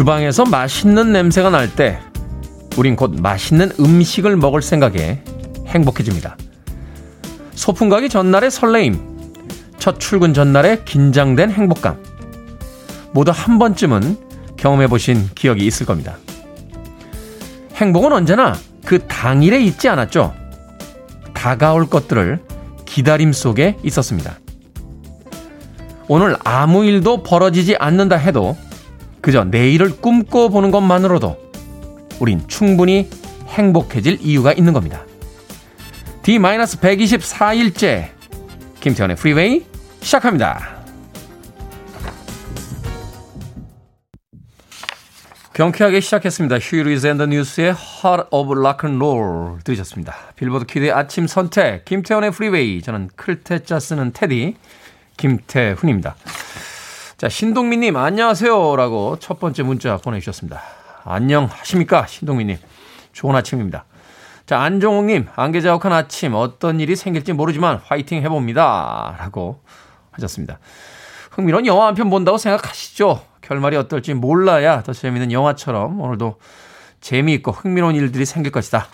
[0.00, 2.00] 주방에서 맛있는 냄새가 날 때
[2.78, 5.22] 우린 곧 맛있는 음식을 먹을 생각에
[5.66, 6.38] 행복해집니다.
[7.54, 8.98] 소풍 가기 전날의 설레임,
[9.78, 12.02] 첫 출근 전날의 긴장된 행복감.
[13.12, 14.16] 모두 한 번쯤은
[14.56, 16.16] 경험해 보신 기억이 있을 겁니다.
[17.74, 20.32] 행복은 언제나 그 당일에 있지 않았죠.
[21.34, 22.40] 다가올 것들을
[22.86, 24.38] 기다림 속에 있었습니다.
[26.08, 28.56] 오늘 아무 일도 벌어지지 않는다 해도
[29.20, 31.36] 그저 내일을 꿈꿔보는 것만으로도
[32.20, 33.08] 우린 충분히
[33.46, 35.04] 행복해질 이유가 있는 겁니다.
[36.22, 38.08] D-124일째
[38.80, 39.64] 김태훈의 프리웨이
[40.00, 40.80] 시작합니다.
[45.52, 46.58] 경쾌하게 시작했습니다.
[46.58, 50.14] Huey Lewis and the News의 Heart of Rock and Roll 들으셨습니다.
[50.36, 54.56] 빌보드 키드의 아침 선택 김태훈의 프리웨이 저는 클 태 자 쓰는 태디
[55.18, 56.16] 김태훈입니다.
[57.20, 60.62] 자 신동민님 안녕하세요 라고 첫 번째 문자 보내주셨습니다.
[61.04, 62.56] 안녕하십니까 신동민님
[63.12, 63.84] 좋은 아침입니다.
[64.46, 69.60] 자 안종욱님 안개자욱한 아침 어떤 일이 생길지 모르지만 화이팅 해봅니다 라고
[70.12, 70.60] 하셨습니다.
[71.32, 73.20] 흥미로운 영화 한 편 본다고 생각하시죠?
[73.42, 76.40] 결말이 어떨지 몰라야 더 재미있는 영화처럼 오늘도
[77.02, 78.86] 재미있고 흥미로운 일들이 생길 것이다.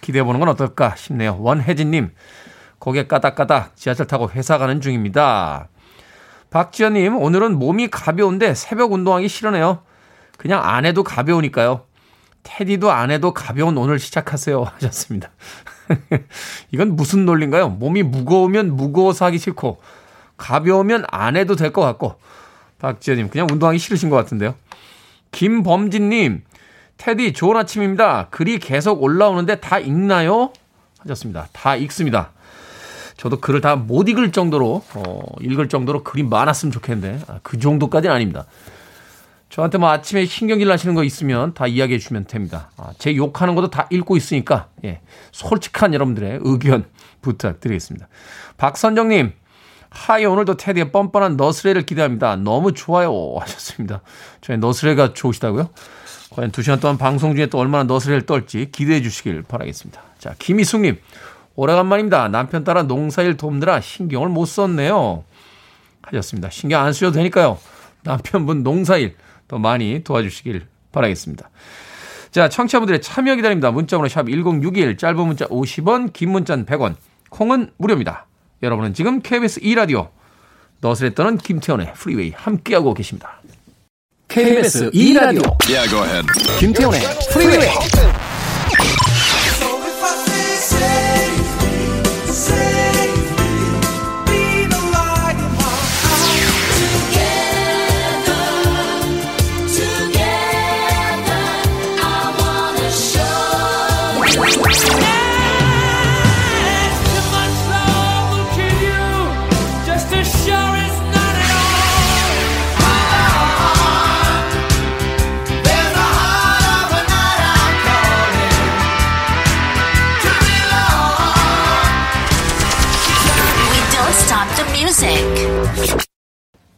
[0.00, 1.36] 기대해보는 건 어떨까 싶네요.
[1.38, 2.14] 원혜진님,
[2.78, 5.68] 고개 까닥까닥 지하철 타고 회사 가는 중입니다.
[6.54, 9.80] 박지현님, 오늘은 몸이 가벼운데 새벽 운동하기 싫으네요.
[10.38, 11.82] 그냥 안 해도 가벼우니까요.
[12.44, 14.62] 테디도 안 해도 가벼운 오늘 시작하세요.
[14.78, 15.30] 하셨습니다.
[16.70, 17.70] 이건 무슨 논리인가요?
[17.70, 19.80] 몸이 무거우면 무거워서 하기 싫고,
[20.36, 22.20] 가벼우면 안 해도 될 것 같고,
[22.78, 24.54] 박지현님, 그냥 운동하기 싫으신 것 같은데요.
[25.32, 26.44] 김범진님,
[26.98, 28.28] 테디, 좋은 아침입니다.
[28.30, 30.52] 글이 계속 올라오는데 다 읽나요?
[31.00, 31.48] 하셨습니다.
[31.52, 32.30] 다 읽습니다.
[33.16, 38.14] 저도 글을 다 못 읽을 정도로, 어, 읽을 정도로 글이 많았으면 좋겠는데, 아, 그 정도까지는
[38.14, 38.46] 아닙니다.
[39.50, 42.70] 저한테 뭐 아침에 신경질 나시는 거 있으면 다 이야기해 주면 됩니다.
[42.76, 46.86] 아, 제 욕하는 것도 다 읽고 있으니까, 예, 솔직한 여러분들의 의견
[47.22, 48.08] 부탁드리겠습니다.
[48.56, 49.32] 박선정님,
[49.90, 52.34] 하이 오늘도 테디의 뻔뻔한 너스레를 기대합니다.
[52.36, 54.02] 너무 좋아요 하셨습니다.
[54.40, 55.70] 저희 너스레가 좋으시다고요?
[56.30, 60.02] 과연 두 시간 동안 방송 중에 또 얼마나 너스레를 떨지 기대해 주시길 바라겠습니다.
[60.18, 60.98] 자 김희숙님
[61.56, 62.28] 오래간만입니다.
[62.28, 65.24] 남편 따라 농사일 돕느라 신경을 못 썼네요.
[66.02, 66.50] 하셨습니다.
[66.50, 67.58] 신경 안 쓰셔도 되니까요.
[68.02, 69.16] 남편분 농사일
[69.48, 71.50] 더 많이 도와주시길 바라겠습니다.
[72.30, 73.70] 자, 청취자분들의 참여 기다립니다.
[73.70, 76.96] 문자번호 샵 1061, 짧은 문자 50원, 긴 문자는 100원,
[77.30, 78.26] 콩은 무료입니다.
[78.62, 80.08] 여러분은 지금 KBS 2라디오
[80.80, 83.40] 너스레 떠는 김태훈의 프리웨이 함께하고 계십니다.
[84.28, 86.26] KBS 2라디오 yeah,
[86.58, 87.00] 김태현의
[87.32, 88.23] 프리웨이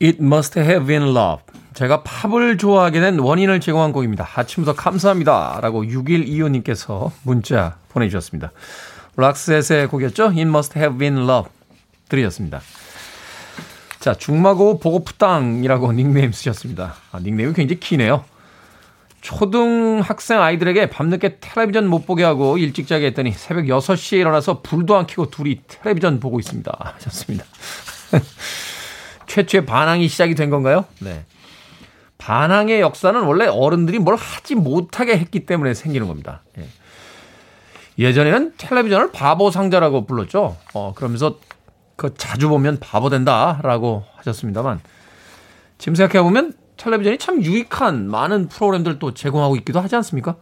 [0.03, 1.43] It must have been love.
[1.75, 4.29] 제가 팝을 좋아하게 된 원인을 제공한 곡입니다.
[4.35, 5.59] 아침부터 감사합니다.
[5.63, 8.53] 라고 6125님께서 문자 보내주셨습니다.
[9.17, 10.29] 락스의 곡이었죠?
[10.29, 11.51] It must have been love.
[12.09, 12.61] 드리셨습니다.
[14.01, 16.95] 자, 중마고 보고프땅이라고 닉네임 쓰셨습니다.
[17.13, 18.25] 아, 닉네임이 굉장히 기네요.
[19.21, 25.07] 초등학생 아이들에게 밤늦게 텔레비전 못 보게 하고 일찍 자게 했더니 새벽 6시에 일어나서 불도 안
[25.07, 26.93] 켜고 둘이 텔레비전 보고 있습니다.
[26.95, 27.45] 하셨습니다.
[29.37, 30.87] 최초의 반항이 시작이 된 건가요?
[30.99, 31.27] 네.
[32.17, 36.41] 반항의 역사는 원래 어른들이 뭘 하지 못하게 했기 때문에 생기는 겁니다.
[36.57, 36.67] 예.
[37.99, 40.57] 예전에는 텔레비전을 바보 상자라고 불렀죠.
[40.73, 41.39] 어, 그러면서
[41.97, 44.81] 그 자주 보면 바보 된다라고 하셨습니다만
[45.77, 50.37] 지금 생각해 보면 텔레비전이 참 유익한 많은 프로그램들 또 제공하고 있기도 하지 않습니까?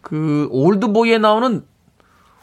[0.00, 1.64] 그 올드보이에 나오는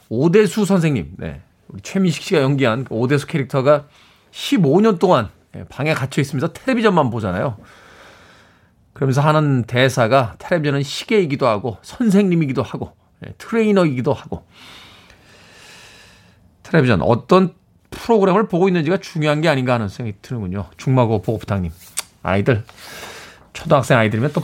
[0.10, 1.42] 오대수 선생님, 네.
[1.70, 3.86] 우리 최민식 씨가 연기한 그 오대수 캐릭터가
[4.32, 5.37] 15년 동안 예,
[5.69, 7.57] 방에 갇혀 있으면서 텔레비전만 보잖아요.
[8.94, 12.95] 그러면서 하는 대사가 텔레비전은 시계이기도 하고 선생님이기도 하고
[13.25, 14.45] 예, 트레이너이기도 하고
[16.63, 17.54] 텔레비전 어떤
[17.92, 20.65] 프로그램을 보고 있는지가 중요한 게 아닌가 하는 생각이 드는군요.
[20.77, 21.71] 중마고 보고부탁님
[22.24, 22.63] 아이들
[23.53, 24.42] 초등학생 아이들이면 또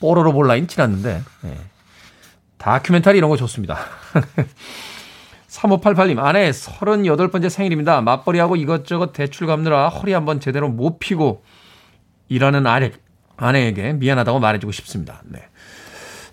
[0.00, 1.56] 뽀로로 볼 라인 지났는데 예.
[2.58, 3.78] 다큐멘터리 이런 거 좋습니다.
[5.60, 8.00] 3588님, 아내 38번째 생일입니다.
[8.00, 11.44] 맞벌이하고 이것저것 대출 갚느라 허리 한번 제대로 못 피고
[12.28, 12.92] 일하는 아내,
[13.36, 15.20] 아내에게 미안하다고 말해주고 싶습니다.
[15.24, 15.46] 네.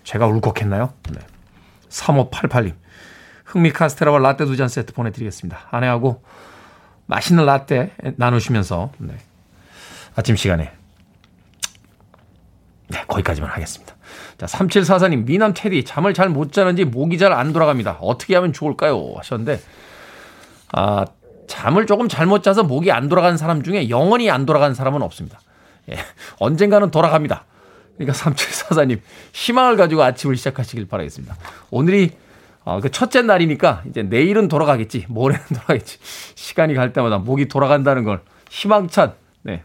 [0.03, 0.93] 제가 울컥했나요?
[1.11, 1.19] 네.
[1.89, 2.75] 3588님.
[3.45, 5.67] 흥미 카스테라와 라떼 두 잔 세트 보내드리겠습니다.
[5.71, 6.23] 아내하고
[7.05, 9.15] 맛있는 라떼 나누시면서 네.
[10.15, 10.71] 아침 시간에
[12.89, 13.95] 네, 거기까지만 하겠습니다.
[14.37, 17.97] 자, 3744님, 미남 테디, 잠을 잘 못 자는지 목이 잘 안 돌아갑니다.
[18.01, 19.13] 어떻게 하면 좋을까요?
[19.17, 19.59] 하셨는데,
[20.73, 21.05] 아,
[21.47, 25.39] 잠을 조금 잘못 자서 목이 안 돌아가는 사람 중에 영원히 안 돌아가는 사람은 없습니다.
[25.89, 25.97] 예,
[26.39, 27.45] 언젠가는 돌아갑니다.
[27.97, 28.99] 그러니까 3744님,
[29.33, 31.35] 희망을 가지고 아침을 시작하시길 바라겠습니다.
[31.71, 32.11] 오늘이
[32.63, 35.97] 어, 그 첫째 날이니까 이제 내일은 돌아가겠지, 모레는 돌아가겠지.
[36.35, 39.13] 시간이 갈 때마다 목이 돌아간다는 걸 희망찬,
[39.43, 39.63] 네,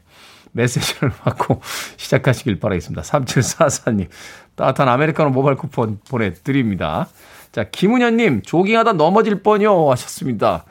[0.53, 1.61] 메시지를 받고
[1.97, 3.03] 시작하시길 바라겠습니다.
[3.03, 4.09] 3744님,
[4.55, 7.09] 따뜻한 아메리카노 모바일 쿠폰 보내드립니다.
[7.51, 10.65] 자, 김은현님, 조깅하다 넘어질 뻔요 하셨습니다.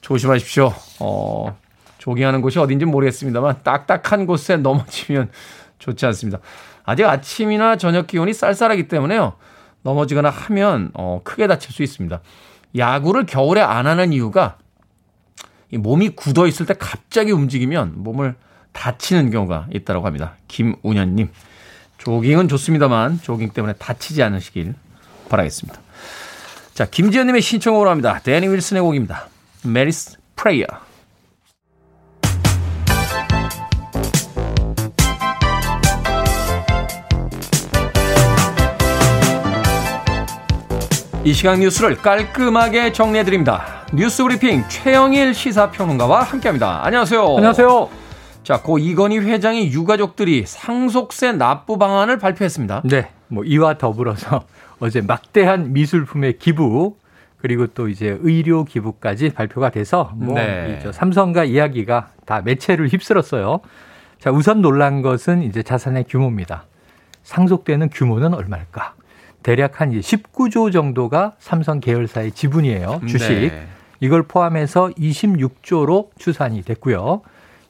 [0.00, 0.72] 조심하십시오.
[1.00, 1.56] 어,
[1.98, 5.30] 조깅하는 곳이 어딘지 모르겠습니다만, 딱딱한 곳에 넘어지면
[5.78, 6.40] 좋지 않습니다.
[6.84, 9.34] 아직 아침이나 저녁 기온이 쌀쌀하기 때문에요.
[9.82, 12.20] 넘어지거나 하면, 어, 크게 다칠 수 있습니다.
[12.76, 14.58] 야구를 겨울에 안 하는 이유가,
[15.70, 18.34] 이 몸이 굳어 있을 때 갑자기 움직이면 몸을
[18.72, 20.34] 다치는 경우가 있다고 합니다.
[20.48, 21.30] 김운현님.
[21.98, 24.74] 조깅은 좋습니다만 조깅 때문에 다치지 않으시길
[25.28, 25.80] 바라겠습니다.
[26.74, 28.20] 자, 김지현님의 신청으로 합니다.
[28.24, 29.28] 데니 윌슨의 곡입니다.
[29.64, 30.66] Mary's Prayer.
[41.24, 43.86] 이 시간 뉴스를 깔끔하게 정리해드립니다.
[43.92, 46.84] 뉴스 브리핑 최영일 시사평론가와 함께합니다.
[46.84, 47.36] 안녕하세요.
[47.36, 48.01] 안녕하세요.
[48.42, 52.82] 자, 고 이건희 회장의 유가족들이 상속세 납부 방안을 발표했습니다.
[52.84, 53.08] 네.
[53.28, 54.44] 뭐 이와 더불어서
[54.80, 56.96] 어제 막대한 미술품의 기부
[57.38, 60.80] 그리고 또 이제 의료 기부까지 발표가 돼서 뭐 네.
[60.84, 63.60] 이 삼성과 이야기가 다 매체를 휩쓸었어요.
[64.18, 66.64] 자, 우선 놀란 것은 이제 자산의 규모입니다.
[67.22, 68.94] 상속되는 규모는 얼마일까?
[69.42, 73.02] 대략 한 19조 정도가 삼성 계열사의 지분이에요.
[73.08, 73.28] 주식.
[73.28, 73.66] 네.
[74.00, 77.22] 이걸 포함해서 26조로 추산이 됐고요.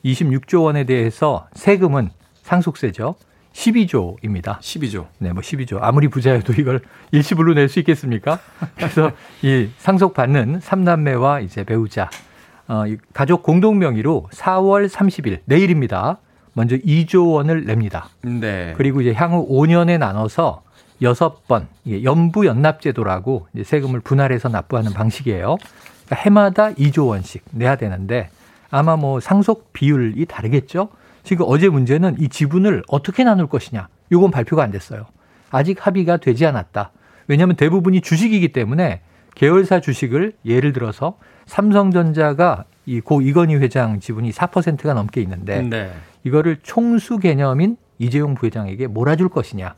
[0.04, 2.10] 26조 원에 대해서 세금은
[2.42, 3.14] 상속세죠.
[3.52, 4.58] 12조입니다.
[4.60, 5.06] 12조.
[5.18, 5.78] 네, 뭐 12조.
[5.82, 8.38] 아무리 부자여도 이걸 일시불로 낼 수 있겠습니까?
[8.76, 9.12] 그래서
[9.42, 12.08] 이 상속받는 삼남매와 이제 배우자,
[12.66, 16.18] 어, 가족 공동 명의로 4월 30일, 내일입니다.
[16.54, 18.08] 먼저 2조 원을 냅니다.
[18.22, 18.74] 네.
[18.76, 20.62] 그리고 이제 향후 5년에 나눠서
[21.00, 25.56] 6번, 이게 연부 연납제도라고 이제 세금을 분할해서 납부하는 방식이에요.
[26.06, 28.30] 그러니까 해마다 2조 원씩 내야 되는데
[28.72, 30.88] 아마 뭐 상속 비율이 다르겠죠.
[31.22, 33.86] 지금 어제 문제는 이 지분을 어떻게 나눌 것이냐.
[34.10, 35.06] 이건 발표가 안 됐어요.
[35.50, 36.90] 아직 합의가 되지 않았다.
[37.28, 39.02] 왜냐하면 대부분이 주식이기 때문에
[39.34, 45.92] 계열사 주식을 예를 들어서 삼성전자가 이 고 이건희 회장 지분이 4%가 넘게 있는데 네.
[46.24, 49.74] 이거를 총수 개념인 이재용 부회장에게 몰아줄 것이냐.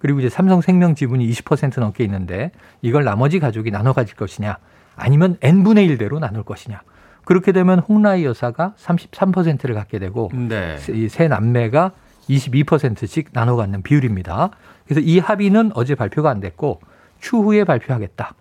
[0.00, 2.50] 그리고 이제 삼성생명 지분이 20% 넘게 있는데
[2.82, 4.58] 이걸 나머지 가족이 나눠 가질 것이냐.
[4.96, 6.82] 아니면 n분의 1대로 나눌 것이냐.
[7.24, 10.76] 그렇게 되면 홍라희 여사가 33%를 갖게 되고 네.
[10.88, 11.92] 이세 남매가
[12.28, 14.50] 22%씩 나눠 갖는 비율입니다.
[14.84, 16.80] 그래서 이 합의는 어제 발표가 안 됐고
[17.20, 18.34] 추후에 발표하겠다.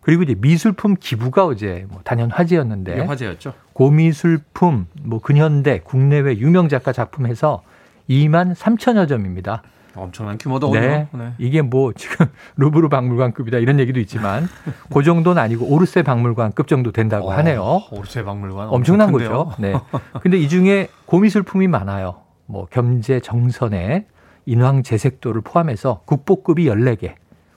[0.00, 3.54] 그리고 이제 미술품 기부가 어제 뭐 단연 화제였는데 화제였죠.
[3.72, 7.62] 고미술품 뭐 근현대 국내외 유명 작가 작품에서
[8.08, 9.62] 2만 3천여 점입니다.
[9.96, 10.80] 엄청난 규모더군요.
[10.80, 11.08] 네.
[11.12, 11.32] 네.
[11.38, 14.48] 이게 뭐 지금 루브르 박물관급이다 이런 얘기도 있지만
[14.92, 17.82] 그 정도는 아니고 오르세 박물관급 정도 된다고 어, 하네요.
[17.90, 19.52] 오르세 박물관 엄청난 거죠.
[19.58, 19.74] 네.
[20.22, 22.16] 근데 이 중에 고미술품이 많아요.
[22.46, 24.06] 뭐 겸재 정선의
[24.46, 27.14] 인왕 재색도를 포함해서 국보급이 14개,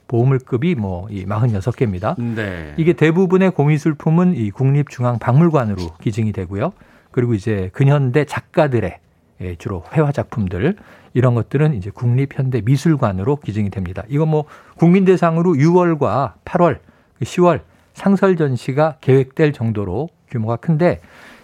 [0.07, 2.15] 보물급이 뭐이 46개입니다.
[2.17, 2.73] 네.
[2.77, 6.71] 이게 대부분의 고미술품은 이 국립중앙박물관으로 기증이 되고요.
[7.11, 8.99] 그리고 이제 근현대 작가들의
[9.41, 10.75] 예, 주로 회화 작품들
[11.13, 14.03] 이런 것들은 이제 국립현대미술관으로 기증이 됩니다.
[14.07, 14.45] 이건 뭐
[14.77, 16.79] 국민 대상으로 6월과 8월,
[17.21, 17.63] 10월 그
[17.93, 20.99] 상설 전시가 계획될 정도로 규모가 큰데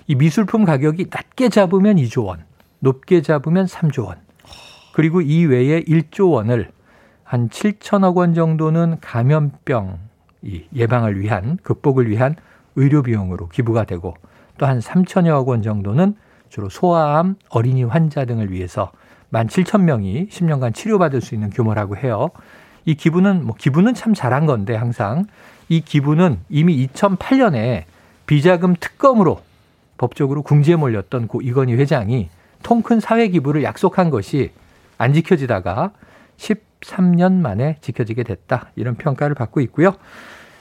[0.07, 2.43] 이 미술품 가격이 낮게 잡으면 2조 원,
[2.79, 4.17] 높게 잡으면 3조 원.
[4.93, 6.71] 그리고 이 외에 1조 원을
[7.23, 9.97] 한 7천억 원 정도는 감염병
[10.75, 12.35] 예방을 위한 극복을 위한
[12.75, 14.13] 의료 비용으로 기부가 되고
[14.57, 16.15] 또 한 3천여억 원 정도는
[16.53, 18.91] 주로 소아암 어린이 환자 등을 위해서
[19.31, 22.29] 1만 7천 명이 10년간 치료받을 수 있는 규모라고 해요.
[22.85, 25.25] 이 기부는 뭐 기부는 참 잘한 건데 항상
[25.67, 27.85] 이 기부는 이미 2008년에
[28.27, 29.41] 비자금 특검으로
[29.97, 32.29] 법적으로 궁지에 몰렸던 고 이건희 회장이
[32.61, 34.51] 통큰 사회 기부를 약속한 것이
[34.99, 35.89] 안 지켜지다가
[36.37, 38.69] 13년 만에 지켜지게 됐다.
[38.75, 39.95] 이런 평가를 받고 있고요.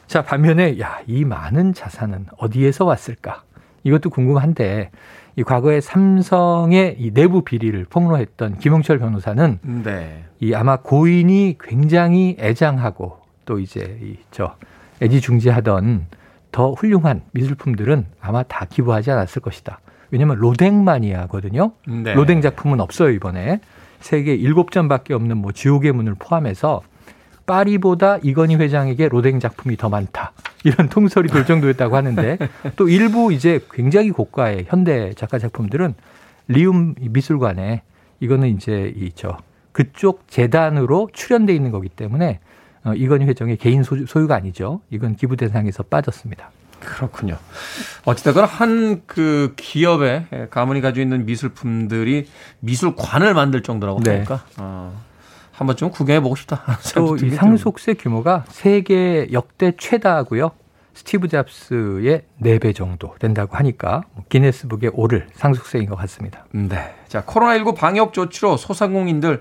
[0.06, 3.42] 자, 반면에 야, 이 많은 자산은 어디에서 왔을까?
[3.84, 4.90] 이것도 궁금한데
[5.36, 10.24] 이 과거에 삼성의 이 내부 비리를 폭로했던 김홍철 변호사는 네.
[10.40, 14.54] 이 아마 고인이 굉장히 애장하고 또 이제 이 저
[15.00, 16.06] 애지중지하던
[16.52, 19.80] 더 훌륭한 미술품들은 아마 다 기부하지 않았을 것이다.
[20.10, 21.72] 왜냐하면 로댕 마니아거든요.
[21.88, 22.12] 네.
[22.14, 23.60] 로댕 작품은 없어요 이번에
[24.00, 26.82] 세계 일곱 점밖에 없는 뭐 지옥의 문을 포함해서
[27.46, 30.32] 파리보다 이건희 회장에게 로댕 작품이 더 많다.
[30.64, 32.38] 이런 통설이 돌 정도였다고 하는데
[32.76, 35.94] 또 일부 이제 굉장히 고가의 현대 작가 작품들은
[36.48, 37.82] 리움 미술관에
[38.20, 39.38] 이거는 이제 이 저
[39.72, 42.40] 그쪽 재단으로 출연돼 있는 거기 때문에
[42.84, 44.80] 어, 이건희 회장의 개인 소유가 아니죠.
[44.90, 46.50] 이건 기부 대상에서 빠졌습니다.
[46.80, 47.38] 그렇군요.
[48.04, 52.28] 어찌됐건 한 그 기업의 가문이 가지고 있는 미술품들이
[52.60, 54.10] 미술관을 만들 정도라고 네.
[54.16, 55.00] 하니까 어,
[55.52, 56.62] 한번 좀 구경해 보고 싶다.
[56.94, 60.50] 또 이 상속세 규모가 세계 역대 최다고요.
[60.94, 66.44] 스티브 잡스의 4배 정도 된다고 하니까 뭐 기네스북에 오를 상속세인 것 같습니다.
[66.52, 66.94] 네.
[67.08, 69.40] 자, 코로나19 방역 조치로 소상공인들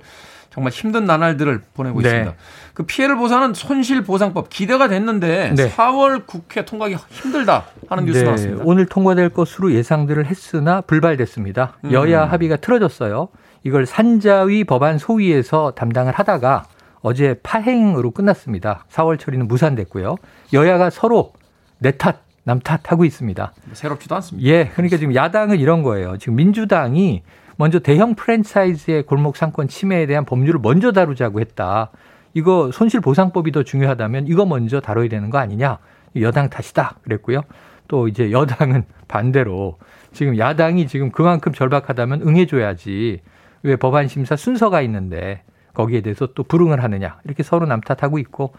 [0.53, 2.07] 정말 힘든 나날들을 보내고 네.
[2.09, 2.33] 있습니다.
[2.73, 5.69] 그 피해를 보상하는 손실보상법 기대가 됐는데 네.
[5.69, 8.25] 4월 국회 통과하기 힘들다 하는 뉴스 네.
[8.25, 8.63] 나왔습니다.
[8.65, 11.77] 오늘 통과될 것으로 예상들을 했으나 불발됐습니다.
[11.85, 11.91] 음.
[11.91, 13.27] 여야 합의가 틀어졌어요.
[13.63, 16.63] 이걸 산자위 법안 소위에서 담당을 하다가
[17.01, 18.85] 어제 파행으로 끝났습니다.
[18.89, 20.15] 4월 처리는 무산됐고요.
[20.53, 21.33] 여야가 서로
[21.79, 23.53] 내 탓, 남 탓하고 있습니다.
[23.73, 24.47] 새롭지도 않습니다.
[24.49, 26.17] 예, 그러니까 지금 야당은 이런 거예요.
[26.17, 27.23] 지금 민주당이
[27.57, 31.91] 먼저 대형 프랜차이즈의 골목 상권 침해에 대한 법률을 먼저 다루자고 했다.
[32.33, 35.79] 이거 손실보상법이 더 중요하다면 이거 먼저 다뤄야 되는 거 아니냐.
[36.17, 36.97] 여당 탓이다.
[37.03, 37.41] 그랬고요.
[37.87, 39.77] 또 이제 여당은 반대로
[40.13, 43.21] 지금 야당이 지금 그만큼 절박하다면 응해줘야지.
[43.63, 47.19] 왜 법안 심사 순서가 있는데 거기에 대해서 또 불응을 하느냐.
[47.23, 48.53] 이렇게 서로 남탓하고 있고.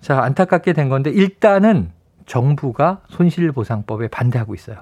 [0.00, 1.90] 자, 안타깝게 된 건데 일단은
[2.26, 4.78] 정부가 손실보상법에 반대하고 있어요.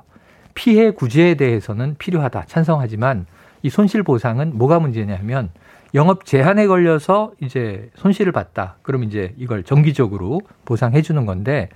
[0.54, 2.44] 피해 구제에 대해서는 필요하다.
[2.46, 3.26] 찬성하지만
[3.62, 5.50] 이 손실 보상은 뭐가 문제냐면
[5.94, 8.76] 영업 제한에 걸려서 이제 손실을 봤다.
[8.82, 11.68] 그럼 이제 이걸 정기적으로 보상해 주는 건데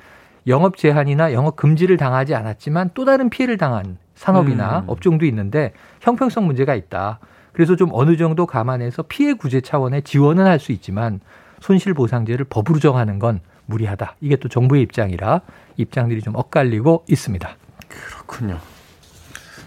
[0.47, 4.85] 영업 제한이나 영업 금지를 당하지 않았지만 또 다른 피해를 당한 산업이나 음.
[4.89, 7.21] 업종도 있는데 형평성 문제가 있다.
[7.59, 11.19] 그래서 좀 어느 정도 감안해서 피해 구제 차원의 지원은 할 수 있지만
[11.59, 14.15] 손실 보상제를 법으로 정하는 건 무리하다.
[14.21, 15.41] 이게 또 정부의 입장이라
[15.77, 17.57] 입장들이 좀 엇갈리고 있습니다.
[17.89, 18.61] 그렇군요.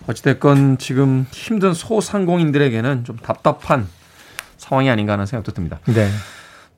[0.07, 3.89] 어찌됐건 지금 힘든 소상공인들에게는 좀 답답한
[4.55, 5.79] 상황이 아닌가 하는 생각도 듭니다.
[5.87, 6.07] 네.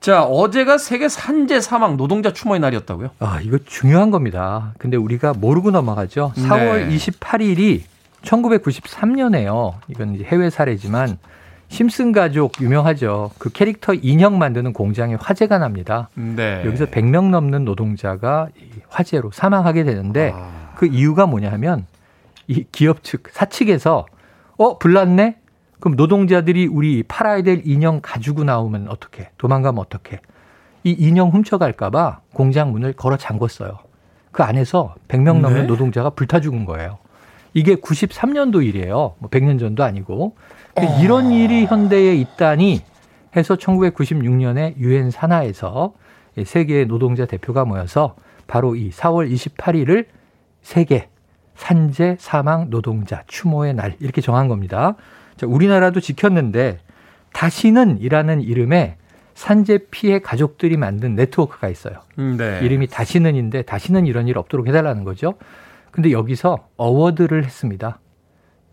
[0.00, 3.10] 자, 어제가 세계 산재 사망 노동자 추모의 날이었다고요?
[3.20, 4.74] 아, 이거 중요한 겁니다.
[4.78, 6.32] 근데 우리가 모르고 넘어가죠.
[6.34, 6.96] 4월 네.
[6.96, 7.82] 28일이
[8.24, 9.74] 1993년에요.
[9.88, 11.18] 이건 해외 사례지만
[11.68, 13.30] 심슨 가족 유명하죠.
[13.38, 16.08] 그 캐릭터 인형 만드는 공장에 화재가 납니다.
[16.14, 16.62] 네.
[16.64, 18.48] 여기서 100명 넘는 노동자가
[18.88, 20.72] 화재로 사망하게 되는데 아.
[20.76, 21.86] 그 이유가 뭐냐 하면
[22.46, 24.06] 이 기업 측 사측에서
[24.56, 25.38] 어 불났네?
[25.80, 29.30] 그럼 노동자들이 우리 팔아야 될 인형 가지고 나오면 어떻게?
[29.38, 30.20] 도망가면 어떻게?
[30.84, 33.78] 이 인형 훔쳐갈까봐 공장 문을 걸어 잠궜어요.
[34.30, 35.66] 그 안에서 100명 넘는 네?
[35.66, 36.98] 노동자가 불타 죽은 거예요.
[37.54, 39.14] 이게 93년도 일이에요.
[39.18, 40.36] 뭐 100년 전도 아니고.
[40.76, 41.00] 어.
[41.00, 42.82] 이런 일이 현대에 있다니
[43.36, 45.94] 해서 1996년에 유엔 산하에서
[46.44, 50.06] 세계 노동자 대표가 모여서 바로 이 4월 28일을
[50.62, 51.08] 세계
[51.54, 54.96] 산재 사망 노동자 추모의 날 이렇게 정한 겁니다.
[55.36, 56.78] 자, 우리나라도 지켰는데
[57.32, 58.96] 다시는 이라는 이름의
[59.34, 61.94] 산재 피해 가족들이 만든 네트워크가 있어요.
[62.18, 62.60] 음, 네.
[62.62, 65.34] 이름이 다시는인데 다시는 이런 일 없도록 해달라는 거죠.
[65.94, 68.00] 근데 여기서 award를 했습니다.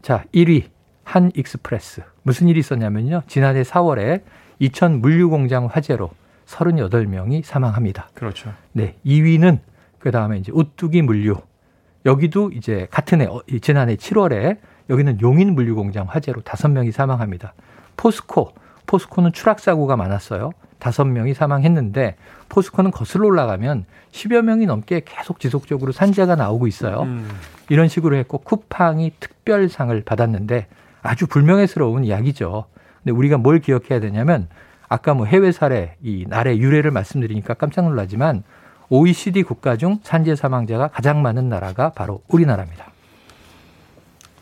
[0.01, 0.69] 자, 1위
[1.03, 2.01] 한익스프레스.
[2.23, 3.21] 무슨 일이 있었냐면요.
[3.27, 4.23] 지난해 4월에
[4.57, 6.09] 이천 물류공장 화재로
[6.47, 8.09] 38명이 사망합니다.
[8.15, 8.51] 그렇죠.
[8.71, 8.95] 네.
[9.05, 9.59] 2위는
[9.99, 11.35] 그 다음에 이제 우뚜기 물류
[12.07, 14.57] 여기도 이제 같은 해 어, 지난해 7월에
[14.89, 17.53] 여기는 용인 물류공장 화재로 다섯 명이 사망합니다.
[17.97, 18.55] 포스코
[18.87, 20.53] 포스코는 추락 사고가 많았어요.
[20.79, 22.15] 다섯 명이 사망했는데
[22.51, 27.03] 포스코는 거슬러 올라가면 10여 명이 넘게 계속 지속적으로 산재가 나오고 있어요.
[27.03, 27.29] 음.
[27.69, 30.67] 이런 식으로 했고 쿠팡이 특별상을 받았는데
[31.01, 32.65] 아주 불명예스러운 이야기죠.
[33.01, 34.49] 근데 우리가 뭘 기억해야 되냐면
[34.89, 38.43] 아까 뭐 해외 사례 이 날의 유래를 말씀드리니까 깜짝 놀라지만
[38.89, 42.91] OECD 국가 중 산재 사망자가 가장 많은 나라가 바로 우리나라입니다.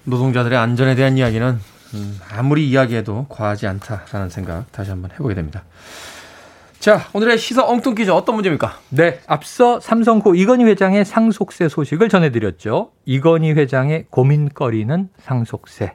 [0.06, 1.60] 노동자들의 안전에 대한 이야기는
[1.94, 5.64] 음, 아무리 이야기해도 과하지 않다라는 생각 다시 한번 해보게 됩니다.
[6.80, 8.80] 자, 오늘의 시사 엉뚱 퀴즈 어떤 문제입니까?
[8.88, 12.92] 네, 앞서 삼성코 이건희 회장의 상속세 소식을 전해드렸죠.
[13.04, 15.94] 이건희 회장의 고민거리는 상속세.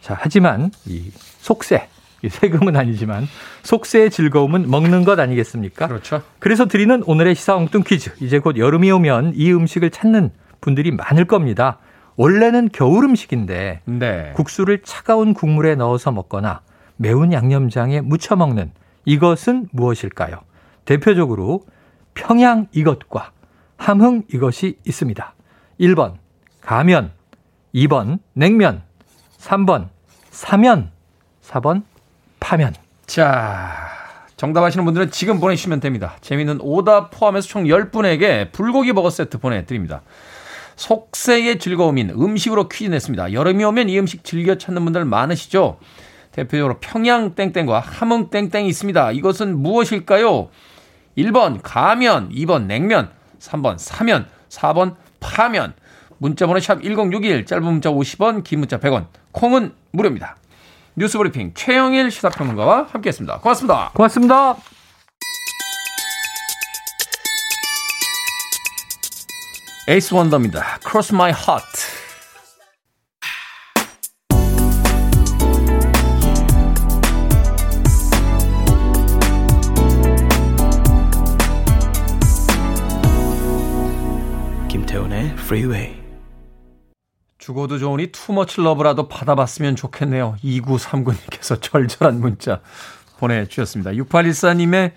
[0.00, 1.10] 자, 하지만 이
[1.40, 1.88] 속세,
[2.28, 3.26] 세금은 아니지만
[3.64, 5.88] 속세의 즐거움은 먹는 것 아니겠습니까?
[5.88, 6.22] 그렇죠.
[6.38, 8.12] 그래서 드리는 오늘의 시사 엉뚱 퀴즈.
[8.20, 11.78] 이제 곧 여름이 오면 이 음식을 찾는 분들이 많을 겁니다.
[12.14, 14.32] 원래는 겨울 음식인데 네.
[14.36, 16.60] 국수를 차가운 국물에 넣어서 먹거나
[16.96, 18.70] 매운 양념장에 무쳐 먹는
[19.04, 20.40] 이것은 무엇일까요?
[20.84, 21.64] 대표적으로
[22.14, 23.32] 평양 이것과
[23.76, 25.34] 함흥 이것이 있습니다.
[25.80, 26.14] 1번
[26.60, 27.12] 가면,
[27.74, 28.82] 2번 냉면,
[29.38, 29.88] 3번
[30.30, 30.90] 사면,
[31.42, 31.82] 4번
[32.38, 32.74] 파면.
[33.06, 33.72] 자,
[34.36, 36.16] 정답 아시는 분들은 지금 보내주시면 됩니다.
[36.20, 40.02] 재미있는 오답 포함해서 총 10분에게 불고기 버거 세트 보내드립니다.
[40.76, 43.32] 속세의 즐거움인 음식으로 퀴즈 냈습니다.
[43.32, 45.78] 여름이 오면 이 음식 즐겨 찾는 분들 많으시죠?
[46.32, 49.12] 대표적으로 평양 땡땡과 함흥 땡땡이 있습니다.
[49.12, 50.48] 이것은 무엇일까요?
[51.16, 55.74] 1번 가면, 2번 냉면, 3번 사면, 4번 파면.
[56.18, 60.36] 문자번호 샵 1061, 짧은 문자 50원, 긴 문자 100원, 콩은 무료입니다.
[60.94, 63.38] 뉴스브리핑 최영일 시사평론가와 함께했습니다.
[63.38, 63.90] 고맙습니다.
[63.94, 64.56] 고맙습니다.
[69.88, 70.78] 에이스 원더입니다.
[70.86, 71.91] Cross My Heart.
[85.52, 85.94] Freeway.
[87.36, 90.36] 죽어도 좋으니 투머치 러브라도 받아봤으면 좋겠네요.
[90.42, 92.62] 2939님께서 절절한 문자
[93.18, 93.90] 보내주셨습니다.
[93.90, 94.92] 6814님의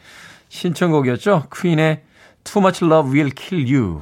[0.47, 1.47] 신청곡이었죠.
[1.53, 2.03] 퀸의
[2.45, 3.97] Too Much Love Will Kill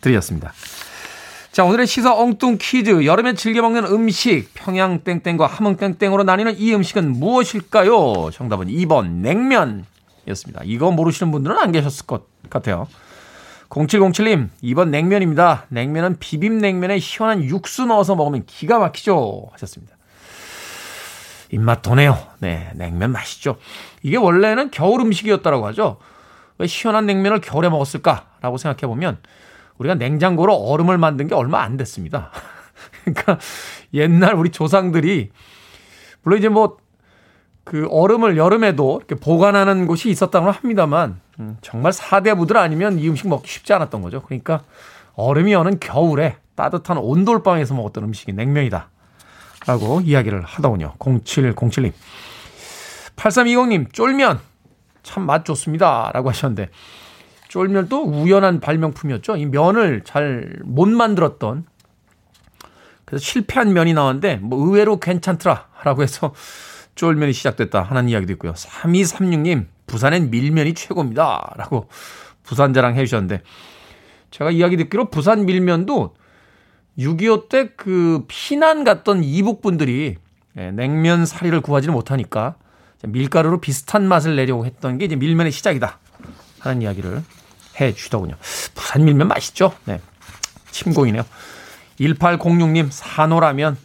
[0.00, 0.52] 드렸습니다.
[1.50, 3.04] 자, 오늘의 시사 엉뚱 퀴즈.
[3.04, 4.50] 여름에 즐겨 먹는 음식.
[4.54, 8.30] 평양 땡땡과 함흥 땡땡으로 나뉘는 이 음식은 무엇일까요?
[8.32, 10.62] 정답은 2번 냉면이었습니다.
[10.66, 12.86] 이거 모르시는 분들은 안 계셨을 것 같아요.
[13.72, 15.64] 0707님, 2번 냉면입니다.
[15.68, 19.48] 냉면은 비빔냉면에 시원한 육수 넣어서 먹으면 기가 막히죠.
[19.52, 19.96] 하셨습니다.
[21.50, 22.18] 입맛 도네요.
[22.40, 23.56] 네, 냉면 맛있죠.
[24.02, 25.98] 이게 원래는 겨울 음식이었다라고 하죠.
[26.58, 29.18] 왜 시원한 냉면을 겨울에 먹었을까라고 생각해 보면
[29.78, 32.30] 우리가 냉장고로 얼음을 만든 게 얼마 안 됐습니다.
[33.04, 33.38] 그러니까
[33.94, 35.30] 옛날 우리 조상들이
[36.22, 36.82] 물론 이제 뭐
[37.64, 43.50] 그 얼음을 여름에도 이렇게 보관하는 곳이 있었다고 합니다만 음, 정말 사대부들 아니면 이 음식 먹기
[43.50, 44.22] 쉽지 않았던 거죠.
[44.22, 44.62] 그러니까
[45.14, 48.88] 얼음이 오는 겨울에 따뜻한 온돌방에서 먹었던 음식이 냉면이다.
[49.66, 50.94] 라고 이야기를 하더군요.
[50.98, 51.92] 0707님.
[53.16, 54.40] 8320님, 쫄면.
[55.02, 56.10] 참 맛 좋습니다.
[56.14, 56.68] 라고 하셨는데,
[57.48, 59.36] 쫄면 또 우연한 발명품이었죠.
[59.36, 61.64] 이 면을 잘 못 만들었던,
[63.04, 65.66] 그래서 실패한 면이 나왔는데, 뭐 의외로 괜찮더라.
[65.84, 66.32] 라고 해서
[66.94, 68.52] 쫄면이 시작됐다 하는 이야기도 있고요.
[68.52, 71.52] 3236님, 부산엔 밀면이 최고입니다.
[71.56, 71.86] 라고
[72.42, 73.42] 부산 자랑 해주셨는데,
[74.30, 76.14] 제가 이야기 듣기로 부산 밀면도
[76.98, 80.16] 6.25 때 그 피난 갔던 이북분들이
[80.56, 82.56] 예, 냉면 사리를 구하지를 못하니까
[83.04, 85.98] 밀가루로 비슷한 맛을 내려고 했던 게 이제 밀면의 시작이다.
[86.60, 87.22] 하는 이야기를
[87.80, 88.36] 해 주더군요.
[88.74, 89.74] 부산 밀면 맛있죠?
[89.84, 90.00] 네.
[90.70, 91.24] 침공이네요.
[92.00, 93.76] 1806님, 산호라면.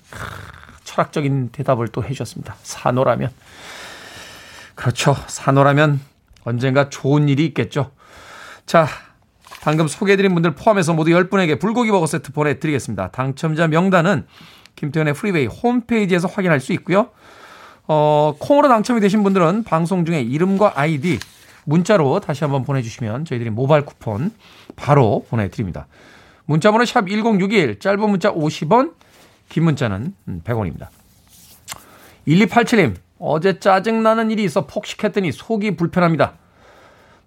[0.84, 2.56] 철학적인 대답을 또 해주셨습니다.
[2.64, 3.32] 산호라면.
[4.78, 5.16] 그렇죠.
[5.28, 6.00] 산호라면
[6.44, 7.92] 언젠가 좋은 일이 있겠죠.
[8.68, 8.88] 자,
[9.62, 13.10] 방금 소개해드린 분들 포함해서 모두 10분에게 불고기 버거 세트 보내드리겠습니다.
[13.10, 14.28] 당첨자 명단은
[14.76, 17.10] 김태훈의 프리웨이 홈페이지에서 확인할 수 있고요.
[17.88, 21.18] 어, 콩으로 당첨이 되신 분들은 방송 중에 이름과 아이디
[21.66, 24.32] 문자로 다시 한번 보내주시면 저희들이 모바일 쿠폰
[24.76, 25.88] 바로 보내드립니다.
[26.46, 28.94] 문자번호 샵 1061, 짧은 문자 50원,
[29.50, 30.14] 긴 문자는
[30.44, 30.90] 100원입니다.
[32.28, 36.34] 1287님, 어제 짜증나는 일이 있어 폭식했더니 속이 불편합니다.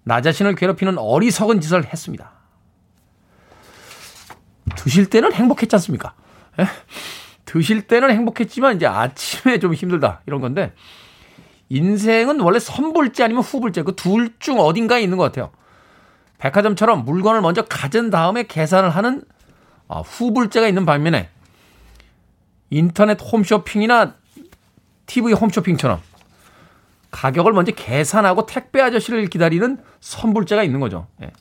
[0.03, 2.31] 나 자신을 괴롭히는 어리석은 짓을 했습니다.
[4.75, 6.13] 드실 때는 행복했지 않습니까?
[6.59, 6.63] 에?
[6.63, 6.67] 예?
[7.45, 10.73] 드실 때는 행복했지만 이제 아침에 좀 힘들다 이런 건데
[11.69, 15.51] 인생은 원래 선불제 아니면 후불제 그 둘 중 어딘가에 있는 것 같아요.
[16.37, 19.23] 백화점처럼 물건을 먼저 가진 다음에 계산을 하는
[19.87, 21.29] 아, 후불제가 있는 반면에
[22.69, 24.15] 인터넷 홈쇼핑이나
[25.11, 25.99] TV 홈쇼핑처럼
[27.11, 31.07] 가격을 먼저 계산하고 택배 아저씨를 기다리는 선불제가 있는 거죠.
[31.21, 31.31] 예.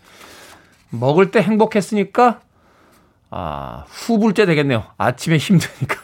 [0.90, 2.40] 먹을 때 행복했으니까
[3.30, 4.86] 아, 후불제 되겠네요.
[4.98, 5.96] 아침에 힘드니까.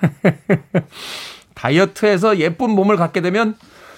[1.52, 3.54] 다이어트해서 예쁜 몸을 갖게 되면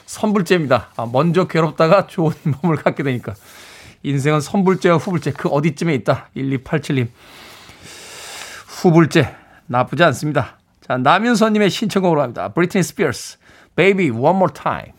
[0.06, 0.90] 선불제입니다.
[0.96, 2.32] 아, 먼저 괴롭다가 좋은
[2.62, 3.34] 몸을 갖게 되니까.
[4.02, 6.28] 인생은 선불제와 후불제 그 어디쯤에 있다.
[6.36, 7.06] 1287님.
[8.66, 9.32] 후불제
[9.66, 10.58] 나쁘지 않습니다.
[10.86, 12.48] 자, 남윤서님의 신청곡으로 합니다.
[12.48, 13.38] 브리트니 스피어스,
[13.76, 14.92] Baby One More Time.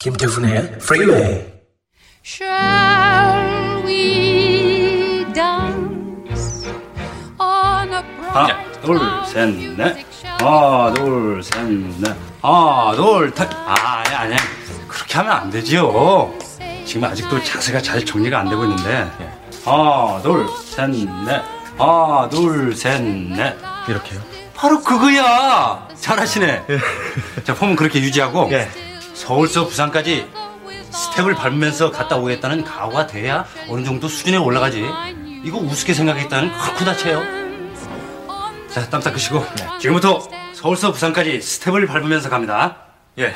[0.00, 1.52] 김태훈의 Freeway.
[2.24, 6.68] Shall we dance
[7.38, 10.04] on a bright 하나, 둘, 셋, 넷.
[10.40, 11.64] 하나, 둘, 셋,
[12.00, 12.16] 넷.
[12.42, 13.48] 하나, 둘, 셋.
[13.52, 14.36] 아, 아니, 아니.
[14.88, 16.34] 그렇게 하면 안 되지요.
[16.84, 19.08] 지금 아직도 자세가 잘 정리가 안 되고 있는데
[19.64, 21.42] 하나 둘셋넷
[21.78, 23.56] 하나 둘셋넷
[23.88, 24.20] 이렇게요.
[24.54, 26.64] 바로 그거야 잘하시네
[27.44, 28.68] 자 폼은 그렇게 유지하고 예.
[29.14, 30.28] 서울서 부산까지
[30.90, 34.84] 스텝을 밟으면서 갔다 오겠다는 각오가 돼야 어느 정도 수준에 올라가지
[35.44, 37.22] 이거 우습게 생각했다는 크고 다쳐요
[38.70, 39.44] 자 땀 닦으시고
[39.80, 40.20] 지금부터
[40.54, 42.76] 서울서 부산까지 스텝을 밟으면서 갑니다
[43.18, 43.34] 예.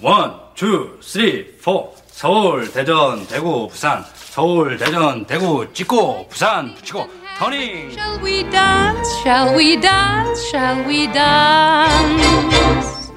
[0.00, 1.94] one, two, three, four.
[2.08, 4.04] 서울, 대전, 대구, 부산.
[4.32, 7.06] 서울, 대전, 대구, 찍고, 부산, 붙이고,
[7.38, 7.90] turning.
[7.90, 9.20] Shall we dance?
[9.20, 10.48] Shall we dance?
[10.48, 13.12] Shall we dance?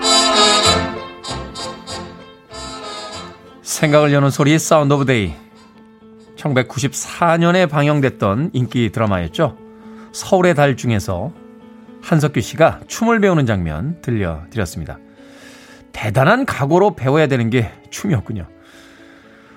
[3.62, 5.34] 생각을 여는 소리 Sound of Day.
[6.36, 9.58] 1994년에 방영됐던 인기 드라마였죠.
[10.12, 11.32] 서울의 달 중에서
[12.02, 15.00] 한석규 씨가 춤을 배우는 장면 들려드렸습니다.
[15.94, 18.48] 대단한 각오로 배워야 되는 게 춤이었군요.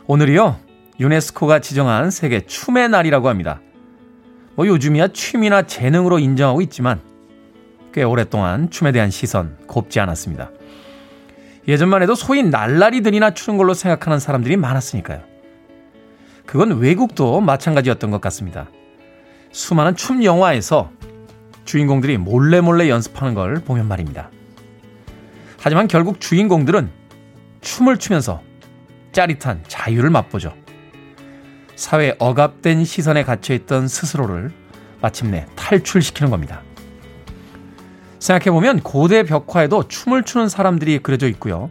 [0.06, 0.67] 오늘이요.
[1.00, 3.60] 유네스코가 지정한 세계 춤의 날이라고 합니다.
[4.56, 7.00] 뭐 요즘이야 취미나 재능으로 인정하고 있지만
[7.92, 10.50] 꽤 오랫동안 춤에 대한 시선 곱지 않았습니다.
[11.68, 15.22] 예전만 해도 소위 날라리들이나 추는 걸로 생각하는 사람들이 많았으니까요.
[16.46, 18.68] 그건 외국도 마찬가지였던 것 같습니다.
[19.52, 20.90] 수많은 춤 영화에서
[21.64, 24.30] 주인공들이 몰래 몰래 연습하는 걸 보면 말입니다.
[25.60, 26.90] 하지만 결국 주인공들은
[27.60, 28.40] 춤을 추면서
[29.12, 30.54] 짜릿한 자유를 맛보죠.
[31.78, 34.50] 사회에 억압된 시선에 갇혀있던 스스로를
[35.00, 36.62] 마침내 탈출시키는 겁니다.
[38.18, 41.70] 생각해보면 고대 벽화에도 춤을 추는 사람들이 그려져 있고요.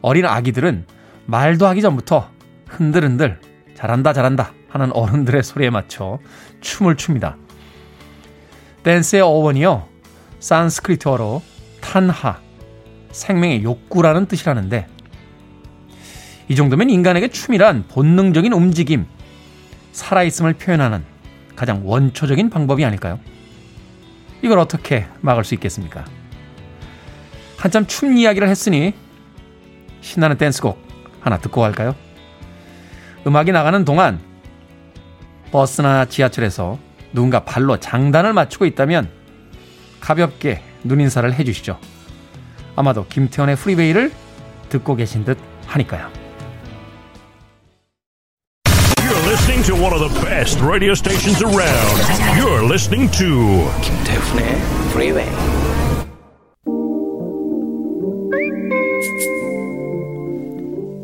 [0.00, 0.86] 어린 아기들은
[1.26, 2.30] 말도 하기 전부터
[2.68, 3.38] 흔들흔들
[3.76, 6.18] 잘한다 잘한다 하는 어른들의 소리에 맞춰
[6.62, 7.36] 춤을 춥니다.
[8.82, 9.88] 댄스의 어원이요.
[10.40, 11.42] 산스크리트어로
[11.82, 12.40] 탄하,
[13.10, 14.86] 생명의 욕구라는 뜻이라는데
[16.48, 19.04] 이 정도면 인간에게 춤이란 본능적인 움직임,
[19.92, 21.04] 살아있음을 표현하는
[21.56, 23.18] 가장 원초적인 방법이 아닐까요?
[24.42, 26.04] 이걸 어떻게 막을 수 있겠습니까?
[27.56, 28.94] 한참 춤 이야기를 했으니
[30.00, 30.80] 신나는 댄스곡
[31.20, 31.94] 하나 듣고 갈까요?
[33.26, 34.20] 음악이 나가는 동안
[35.50, 36.78] 버스나 지하철에서
[37.12, 39.10] 누군가 발로 장단을 맞추고 있다면
[40.00, 41.78] 가볍게 눈인사를 해주시죠.
[42.76, 44.12] 아마도 김태훈의 프리웨이를
[44.68, 46.17] 듣고 계신 듯 하니까요.
[49.58, 51.96] Listening to one of the best radio stations around.
[52.38, 54.56] You're listening to 김태훈의
[54.90, 55.28] Freeway.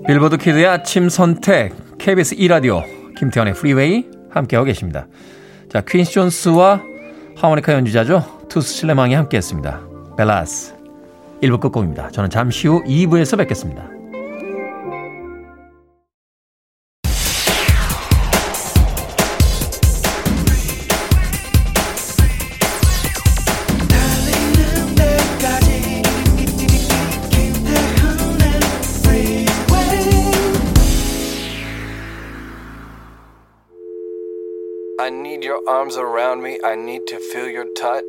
[0.07, 2.83] 빌보드 키드의 아침 선택 KBS 2 라디오
[3.17, 5.07] 김태훈의 프리웨이 함께하고 계십니다.
[5.71, 6.83] 자 퀸시 존스와
[7.37, 8.47] 하모니카 연주자죠.
[8.49, 9.81] 투츠 틸레망이 함께했습니다.
[10.17, 10.75] Velas
[11.43, 12.11] 1부 끝곡입니다.
[12.11, 13.94] 저는 잠시 후 2부에서 뵙겠습니다.
[35.67, 36.59] Arms around me.
[36.65, 38.05] I need to feel your touch.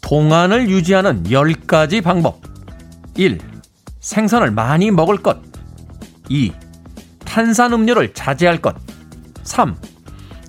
[0.00, 2.40] 동안을 유지하는 10가지 방법.
[3.16, 3.38] 1.
[4.00, 5.38] 생선을 많이 먹을 것.
[6.28, 6.52] 2.
[7.24, 8.74] 탄산음료를 자제할 것.
[9.44, 9.76] 3.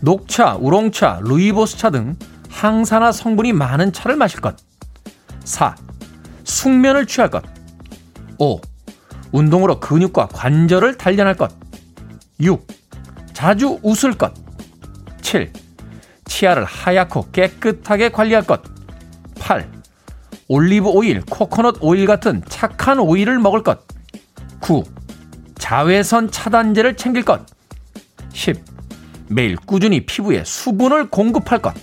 [0.02, 2.16] 녹차, 우롱차, 루이보스차 등
[2.50, 4.56] 항산화 성분이 많은 차를 마실 것.
[5.44, 5.76] 4.
[6.52, 7.44] 숙면을 취할 것.
[8.38, 8.60] 5.
[9.32, 11.52] 운동으로 근육과 관절을 단련할 것.
[12.42, 12.68] 6.
[13.34, 14.34] 자주 웃을 것.
[15.22, 15.52] 7.
[16.26, 18.62] 치아를 하얗고 깨끗하게 관리할 것.
[19.40, 19.72] 8.
[20.50, 23.80] 올리브 오일, 코코넛 오일 같은 착한 오일을 먹을 것.
[24.60, 24.84] 9.
[25.58, 27.46] 자외선 차단제를 챙길 것.
[28.34, 28.62] 10.
[29.30, 31.74] 매일 꾸준히 피부에 수분을 공급할 것.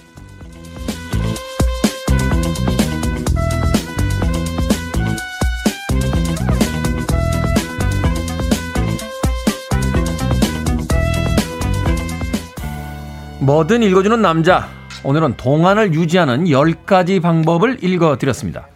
[13.48, 14.68] 뭐든 읽어주는 남자.
[15.04, 18.68] 오늘은 동안을 유지하는 10가지 방법을 읽어드렸습니다.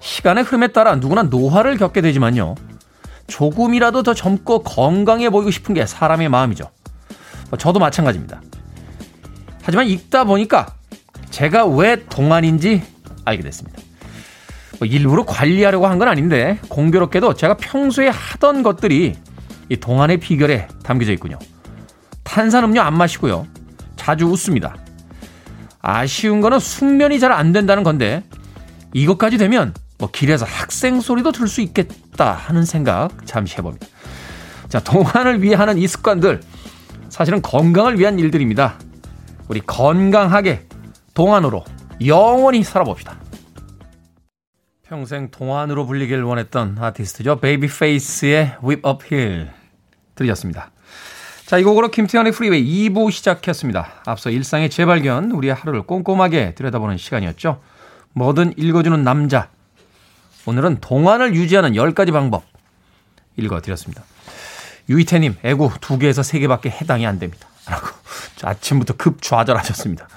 [0.00, 2.56] 시간의 흐름에 따라 누구나 노화를 겪게 되지만요.
[3.28, 6.68] 조금이라도 더 젊고 건강해 보이고 싶은 게 사람의 마음이죠.
[7.50, 8.42] 뭐 저도 마찬가지입니다.
[9.62, 10.74] 하지만 읽다 보니까
[11.30, 12.82] 제가 왜 동안인지
[13.24, 13.80] 알게 됐습니다.
[14.80, 19.14] 뭐 일부러 관리하려고 한 건 아닌데 공교롭게도 제가 평소에 하던 것들이
[19.68, 21.38] 이 동안의 비결에 담겨져 있군요.
[22.24, 23.46] 탄산음료 안 마시고요.
[24.04, 24.76] 자주 웃습니다.
[25.80, 28.22] 아쉬운 거는 숙면이 잘 안 된다는 건데
[28.92, 33.86] 이것까지 되면 뭐 길에서 학생 소리도 들을 수 있겠다 하는 생각 잠시 해봅니다.
[34.68, 36.42] 자, 동안을 위해 하는 이 습관들
[37.08, 38.78] 사실은 건강을 위한 일들입니다.
[39.48, 40.66] 우리 건강하게
[41.14, 41.64] 동안으로
[42.04, 43.16] 영원히 살아봅시다.
[44.86, 47.36] 평생 동안으로 불리길 원했던 아티스트죠.
[47.40, 49.50] 베이비페이스의 Whip Appeal
[50.14, 50.73] 들으셨습니다.
[51.46, 53.86] 자, 이 곡으로 김태훈의 프리웨이 2부 시작했습니다.
[54.06, 57.60] 앞서 일상의 재발견, 우리의 하루를 꼼꼼하게 들여다보는 시간이었죠.
[58.14, 59.50] 뭐든 읽어주는 남자.
[60.46, 62.44] 오늘은 동안을 유지하는 10가지 방법
[63.36, 64.04] 읽어드렸습니다.
[64.88, 67.46] 유이태님, 애구 2개에서 3개밖에 해당이 안 됩니다.
[67.66, 67.88] 라고
[68.42, 70.08] 아침부터 급 좌절하셨습니다.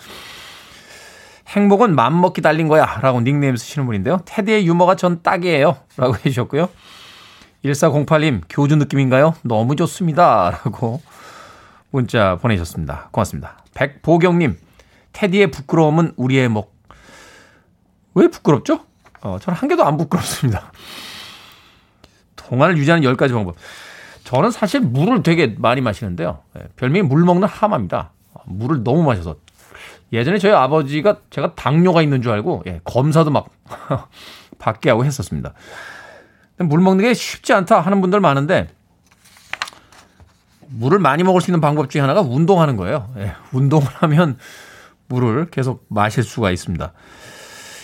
[1.50, 3.00] 행복은 맘먹기 달린 거야.
[3.02, 4.22] 라고 닉네임 쓰시는 분인데요.
[4.26, 5.76] 테디의 유머가 전 딱이에요.
[5.98, 6.70] 라고 해주셨고요.
[7.66, 9.36] 1408님, 교주 느낌인가요?
[9.44, 10.52] 너무 좋습니다.
[10.52, 11.02] 라고
[11.92, 13.10] 문자 보내셨습니다.
[13.12, 13.58] 고맙습니다.
[13.74, 14.58] 백보경님,
[15.14, 16.76] 테디의 부끄러움은 우리의 목.
[18.14, 18.82] 왜 부끄럽죠?
[19.22, 20.72] 어, 저는 한 개도 안 부끄럽습니다.
[22.36, 23.56] 동안을 유지하는 10가지 방법.
[24.24, 26.40] 저는 사실 물을 되게 많이 마시는데요.
[26.58, 28.12] 예, 별명이 물 먹는 하마입니다.
[28.46, 29.36] 물을 너무 마셔서.
[30.14, 33.48] 예전에 저희 아버지가 제가 당뇨가 있는 줄 알고 예, 검사도 막
[34.60, 35.54] 받게 하고 했었습니다.
[36.60, 38.68] 물 먹는 게 쉽지 않다 하는 분들 많은데
[40.70, 43.14] 물을 많이 먹을 수 있는 방법 중에 하나가 운동하는 거예요.
[43.18, 44.38] 예, 운동을 하면
[45.08, 46.92] 물을 계속 마실 수가 있습니다.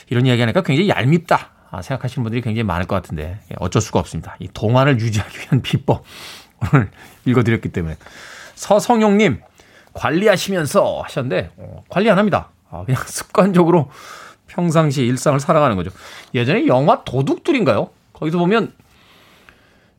[0.10, 4.00] 이런 이야기 하니까 굉장히 얄밉다 아, 생각하시는 분들이 굉장히 많을 것 같은데 예, 어쩔 수가
[4.00, 4.36] 없습니다.
[4.40, 6.04] 이 동안을 유지하기 위한 비법
[6.74, 6.90] 오늘
[7.26, 7.96] 읽어드렸기 때문에
[8.56, 9.42] 서성용님
[9.94, 12.50] 관리하시면서 하셨는데 어, 관리 안 합니다.
[12.70, 13.90] 아, 그냥 습관적으로
[14.48, 15.90] 평상시 일상을 살아가는 거죠.
[16.34, 17.90] 예전에 영화 도둑들인가요?
[18.24, 18.72] 거기서 보면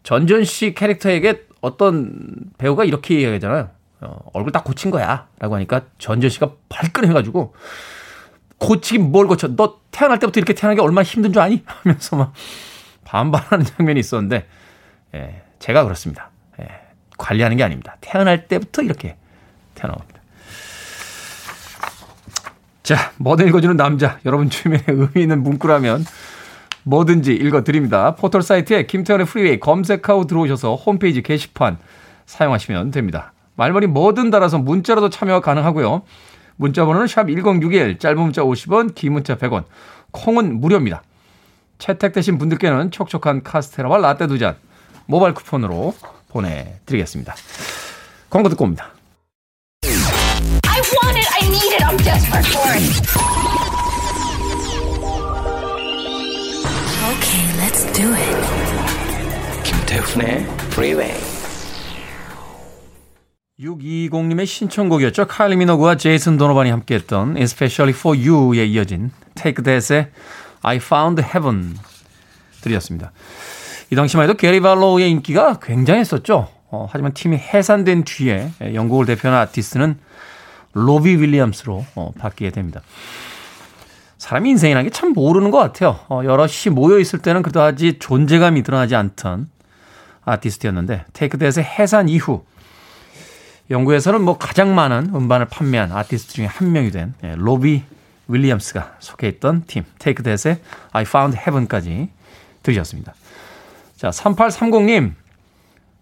[0.03, 3.71] 전전 씨 캐릭터에게 어떤 배우가 이렇게 얘기하잖아요.
[4.01, 5.29] 어, 얼굴 딱 고친 거야.
[5.39, 7.55] 라고 하니까 전전 씨가 발끈해가지고
[8.59, 9.49] 고치긴 뭘 고쳐.
[9.49, 11.63] 너 태어날 때부터 이렇게 태어나는 게 얼마나 힘든 줄 아니?
[11.67, 12.33] 하면서 막
[13.05, 14.47] 반발하는 장면이 있었는데,
[15.15, 16.31] 예, 제가 그렇습니다.
[16.61, 16.69] 예,
[17.19, 17.97] 관리하는 게 아닙니다.
[18.01, 19.17] 태어날 때부터 이렇게
[19.75, 20.21] 태어나옵니다.
[22.83, 24.19] 자, 뭐든 읽어주는 남자.
[24.25, 26.05] 여러분 주변에 의미 있는 문구라면
[26.85, 28.14] 뭐든지 읽어드립니다.
[28.14, 31.79] 포털 사이트에 김태훈의 프리웨이 검색하고 들어오셔서 홈페이지 게시판
[32.27, 33.33] 사용하시면 됩니다.
[33.57, 36.03] 말머리 뭐든 달아서 문자로도 참여가 가능하고요.
[36.57, 39.64] 문자 번호는 샵 1061, 짧은 문자 50원, 긴 문자 100원,
[40.12, 41.03] 콩은 무료입니다.
[41.79, 44.57] 채택되신 분들께는 촉촉한 카스테라와 라떼 두 잔
[45.07, 45.94] 모바일 쿠폰으로
[46.29, 47.35] 보내드리겠습니다.
[48.31, 48.90] 광고 듣고 옵니다.
[57.35, 58.37] Okay, let's do it.
[59.64, 61.20] 김태훈의 Freeway.
[63.59, 65.27] 620님의 신청곡이었죠.
[65.27, 70.12] 카일리 미노그와 제이슨 도노반이 함께했던 Especially for You에 이어진 Take That의
[70.62, 71.77] I Found Heaven
[72.61, 73.11] 들이었습니다.
[73.90, 76.49] 이 당시만 해도 게리 발로우의 인기가 굉장했었죠.
[76.70, 79.99] 어, 하지만 팀이 해산된 뒤에 영국을 대표하는 아티스트는
[80.75, 82.83] 로비 윌리엄스로 어, 바뀌게 됩니다.
[84.25, 86.01] 사람이 인생이라는 게 참 모르는 것 같아요.
[86.09, 89.51] 어, 여럿이 모여 있을 때는 그다지 존재감이 드러나지 않던
[90.25, 92.43] 아티스트였는데 테이크 댓의 해산 이후
[93.71, 97.83] 영국에서는 뭐 가장 많은 음반을 판매한 아티스트 중에 한 명이 된 예, 로비
[98.29, 100.57] 윌리엄스가 속해있던 팀 테이크 댓의
[100.93, 102.09] I Found Heaven까지
[102.63, 103.13] 들으셨습니다.
[103.97, 105.13] 자, 3830님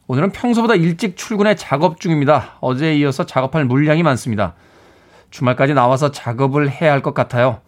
[0.07, 2.59] 오늘은 평소보다 일찍 출근해 작업 중입니다.
[2.61, 4.55] 어제에 이어서 작업할 물량이 많습니다.
[5.33, 7.61] 주말까지 나와서 작업을 해야 할 것 같아요.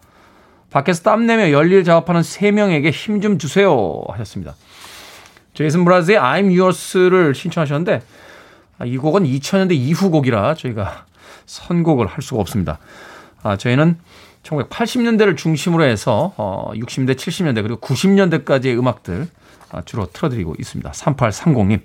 [0.75, 4.55] 밖에서 땀내며 열일 작업하는 3명에게 힘 좀 주세요 하셨습니다.
[5.53, 8.01] 제이슨 브라즈의 I'm Yours를 신청하셨는데
[8.79, 11.05] 아, 이 곡은 2000년대 이후 곡이라 저희가
[11.45, 12.79] 선곡을 할 수가 없습니다.
[13.41, 13.97] 아, 저희는
[14.43, 19.29] 1980년대를 중심으로 해서 어, 60년대, 70년대 그리고 90년대까지의 음악들
[19.71, 20.91] 아, 주로 틀어드리고 있습니다.
[20.91, 21.79] 3830님.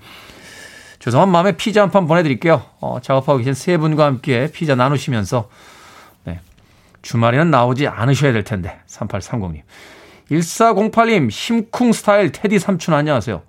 [0.98, 2.62] 죄송한 마음에 피자 한 판 보내드릴게요.
[2.80, 5.48] 어, 작업하고 계신 세 분과 함께 피자 나누시면서 네,
[7.02, 9.62] 주말에는 나오지 않으셔야 될 텐데 3830님.
[10.30, 13.42] 1408님 심쿵 스타일 테디 삼촌 안녕하세요.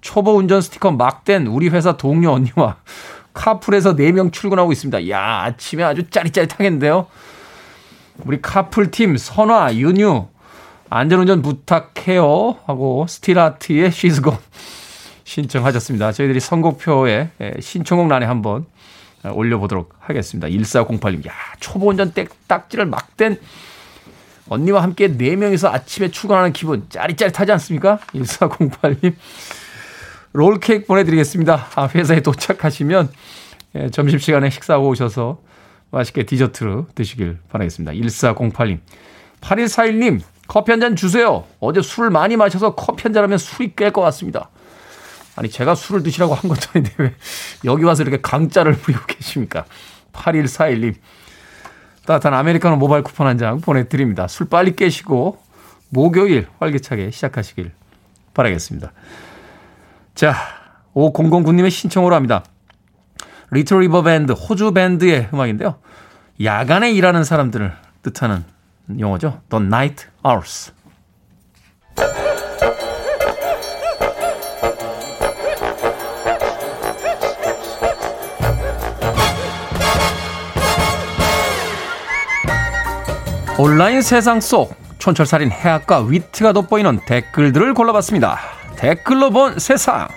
[0.00, 2.76] 초보 운전 스티커 막 뗀 우리 회사 동료 언니와
[3.32, 5.08] 카풀에서 4명 출근하고 있습니다.
[5.08, 7.06] 야 아침에 아주 짜릿짜릿하겠는데요.
[8.24, 10.26] 우리 카풀 팀 선화, 윤유
[10.90, 14.36] 안전운전 부탁해요 하고 스틸하트의 She's Gone
[15.24, 16.12] 신청하셨습니다.
[16.12, 18.66] 저희들이 선곡표에 신청곡란에 한번
[19.24, 20.48] 올려보도록 하겠습니다.
[20.48, 22.12] 1408님, 야, 초보 운전
[22.46, 23.38] 딱지를 막댄
[24.48, 27.98] 언니와 함께 4명이서 아침에 출근하는 기분 짜릿짜릿하지 않습니까?
[28.14, 29.14] 1408님.
[30.32, 31.66] 롤케이크 보내드리겠습니다.
[31.74, 33.08] 아, 회사에 도착하시면
[33.76, 35.40] 예, 점심시간에 식사하고 오셔서
[35.90, 37.92] 맛있게 디저트로 드시길 바라겠습니다.
[37.92, 38.78] 1408님.
[39.40, 41.44] 8141님, 커피 한 잔 주세요.
[41.60, 44.50] 어제 술을 많이 마셔서 커피 한 잔 하면 술이 깰 것 같습니다.
[45.40, 47.14] 아니, 제가 술을 드시라고 한 것도 아닌데 왜
[47.64, 49.64] 여기 와서 이렇게 강짜를 부리고 계십니까?
[50.12, 50.96] 8141님.
[52.04, 54.28] 따뜻한 아메리카노 모바일 쿠폰 한 장 보내드립니다.
[54.28, 55.40] 술 빨리 깨시고
[55.88, 57.72] 목요일 활기차게 시작하시길
[58.34, 58.92] 바라겠습니다.
[60.14, 60.34] 자,
[60.94, 62.44] 5009님의 신청으로 합니다.
[63.50, 65.76] 리틀 리버 밴드, 호주 밴드의 음악인데요.
[66.44, 67.72] 야간에 일하는 사람들을
[68.02, 68.44] 뜻하는
[68.98, 69.40] 용어죠.
[69.48, 70.72] The Night Hours.
[83.62, 88.38] 온라인 세상 속 촌철살인 해학과 위트가 돋보이는 댓글들을 골라봤습니다.
[88.76, 90.08] 댓글로 본 세상.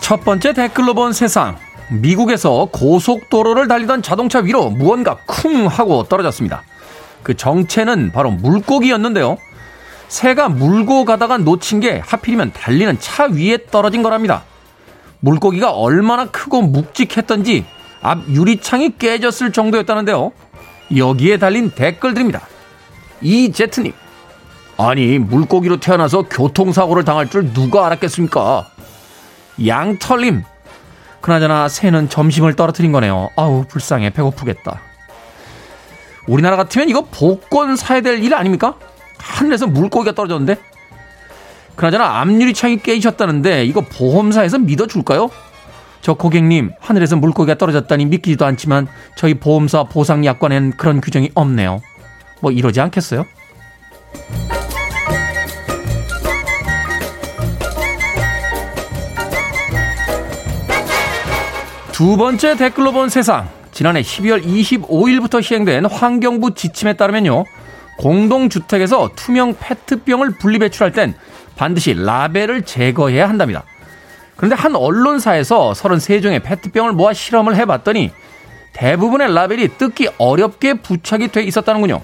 [0.00, 1.56] 첫 번째 댓글로 본 세상.
[1.88, 6.64] 미국에서 고속도로를 달리던 자동차 위로 무언가 쿵 하고 떨어졌습니다.
[7.22, 9.36] 그 정체는 바로 물고기였는데요.
[10.08, 14.44] 새가 물고 가다가 놓친 게 하필이면 달리는 차 위에 떨어진 거랍니다.
[15.20, 17.64] 물고기가 얼마나 크고 묵직했던지
[18.02, 20.32] 앞 유리창이 깨졌을 정도였다는데요.
[20.96, 22.40] 여기에 달린 댓글들입니다.
[23.20, 23.92] 이제트님.
[24.78, 28.68] 아니, 물고기로 태어나서 교통사고를 당할 줄 누가 알았겠습니까?
[29.66, 30.44] 양털님.
[31.22, 33.30] 그나저나 새는 점심을 떨어뜨린 거네요.
[33.36, 34.10] 아우, 불쌍해.
[34.10, 34.80] 배고프겠다.
[36.28, 38.76] 우리나라 같으면 이거 복권 사야 될 일 아닙니까?
[39.18, 40.60] 하늘에서 물고기가 떨어졌는데?
[41.74, 45.30] 그나저나 앞유리 창이 깨지셨다는데 이거 보험사에서 믿어줄까요?
[46.00, 51.82] 저 고객님 하늘에서 물고기가 떨어졌다니 믿기지도 않지만 저희 보험사 보상약관엔 그런 규정이 없네요.
[52.40, 53.26] 뭐 이러지 않겠어요?
[61.92, 63.48] 두 번째 댓글로 본 세상.
[63.72, 67.44] 지난해 12월 25일부터 시행된 환경부 지침에 따르면요.
[67.96, 71.14] 공동주택에서 투명 페트병을 분리배출할 땐
[71.56, 73.64] 반드시 라벨을 제거해야 한답니다.
[74.36, 78.10] 그런데 한 언론사에서 33종의 페트병을 모아 실험을 해봤더니
[78.74, 82.02] 대부분의 라벨이 뜯기 어렵게 부착이 돼 있었다는군요.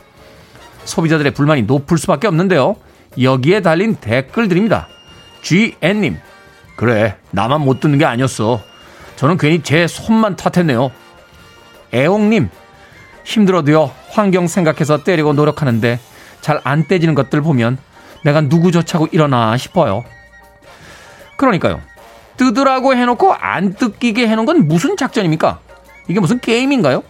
[0.85, 2.76] 소비자들의 불만이 높을 수밖에 없는데요.
[3.20, 4.88] 여기에 달린 댓글들입니다.
[5.42, 6.18] GN님,
[6.76, 8.61] 그래, 나만 못 듣는 게 아니었어.
[9.16, 10.90] 저는 괜히 제 손만 탓했네요.
[11.92, 12.48] 애옹님,
[13.25, 15.99] 힘들어도요, 환경 생각해서 때리고 노력하는데
[16.41, 17.79] 잘 안 떼지는 것들 보면
[18.25, 20.05] 내가 누구 조차고 일어나 싶어요.
[21.37, 21.81] 그러니까요.
[22.37, 25.61] 뜯으라고 해놓고 안 뜯기게 해놓은 건 무슨 작전입니까?
[26.09, 27.03] 이게 무슨 게임인가요?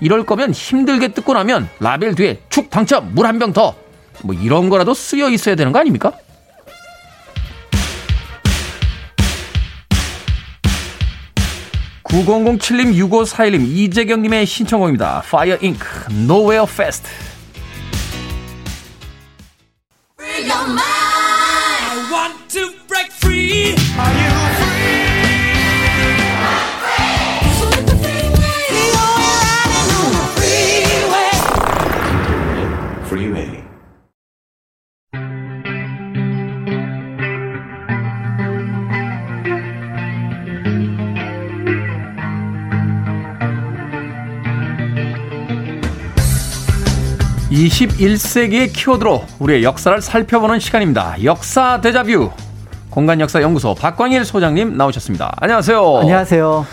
[0.00, 3.74] 이럴 거면 힘들게 뜯고 나면 라벨 뒤에 축 당첨 물 한 병 더.
[4.22, 6.12] 뭐 이런 거라도 쓰여 있어야 되는 거 아닙니까?
[12.24, 15.22] 9007님, 6541님, 이재경님의 신청곡입니다.
[15.24, 15.80] Fire Inc.
[16.10, 17.08] Nowhere Fast.
[47.50, 51.16] 21세기의 키워드로 우리의 역사를 살펴보는 시간입니다.
[51.24, 52.30] 역사 데자뷰.
[52.90, 55.34] 공간 역사 연구소 박광일 소장님 나오셨습니다.
[55.40, 55.98] 안녕하세요.
[55.98, 56.66] 안녕하세요.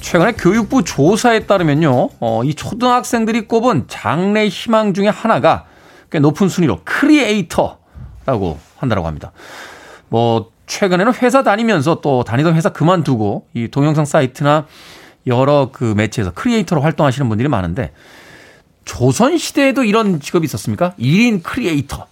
[0.00, 5.64] 최근에 교육부 조사에 따르면요, 어, 이 초등학생들이 꼽은 장래 희망 중에 하나가
[6.10, 9.32] 꽤 높은 순위로 크리에이터라고 한다고 합니다.
[10.08, 14.66] 뭐 최근에는 회사 다니면서 또 다니던 회사 그만두고 이 동영상 사이트나
[15.26, 17.92] 여러 그 매체에서 크리에이터로 활동하시는 분들이 많은데
[18.84, 20.94] 조선 시대에도 이런 직업이 있었습니까?
[20.98, 22.06] 1인 크리에이터.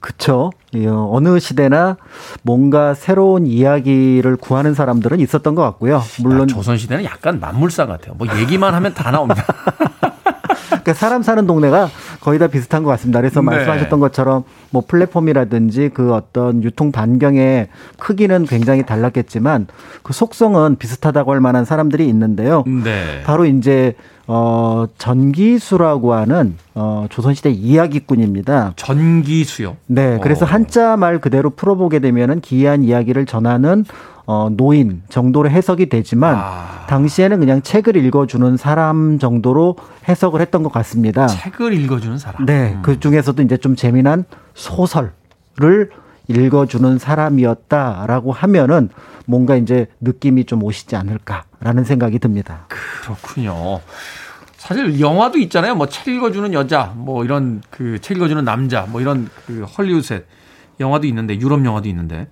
[0.00, 0.50] 그쵸.
[0.74, 1.96] 예, 어느 시대나
[2.42, 6.02] 뭔가 새로운 이야기를 구하는 사람들은 있었던 것 같고요.
[6.20, 6.42] 물론.
[6.42, 8.14] 야, 조선 시대는 약간 만물상 같아요.
[8.18, 9.44] 뭐 얘기만 하면 다 나옵니다.
[10.82, 11.88] 그러니까 사람 사는 동네가
[12.20, 13.20] 거의 다 비슷한 것 같습니다.
[13.20, 13.46] 그래서 네.
[13.46, 17.68] 말씀하셨던 것처럼 뭐 플랫폼이라든지 그 어떤 유통 반경의
[17.98, 19.68] 크기는 굉장히 달랐겠지만
[20.02, 22.64] 그 속성은 비슷하다고 할 만한 사람들이 있는데요.
[22.66, 23.22] 네.
[23.24, 23.94] 바로 이제
[24.26, 28.74] 어, 전기수라고 하는 어, 조선시대 이야기꾼입니다.
[28.76, 29.76] 전기수요?
[29.86, 30.18] 네.
[30.22, 30.48] 그래서 어.
[30.48, 33.84] 한자 말 그대로 풀어보게 되면은 기이한 이야기를 전하는
[34.24, 36.86] 어, 노인 정도로 해석이 되지만 아.
[36.88, 39.76] 당시에는 그냥 책을 읽어주는 사람 정도로
[40.08, 41.26] 해석을 했던 것 같습니다.
[41.26, 42.46] 책을 읽어주는 사람.
[42.46, 42.78] 네.
[42.82, 45.90] 그 중에서도 이제 좀 재미난 소설을
[46.36, 48.88] 읽어주는 사람이었다라고 하면은
[49.26, 52.66] 뭔가 이제 느낌이 좀 오시지 않을까라는 생각이 듭니다.
[52.68, 53.80] 그렇군요.
[54.56, 55.74] 사실 영화도 있잖아요.
[55.74, 60.24] 뭐 책 읽어주는 여자, 뭐 이런 그 책 읽어주는 남자, 뭐 이런 그 헐리우드의
[60.80, 62.28] 영화도 있는데 유럽 영화도 있는데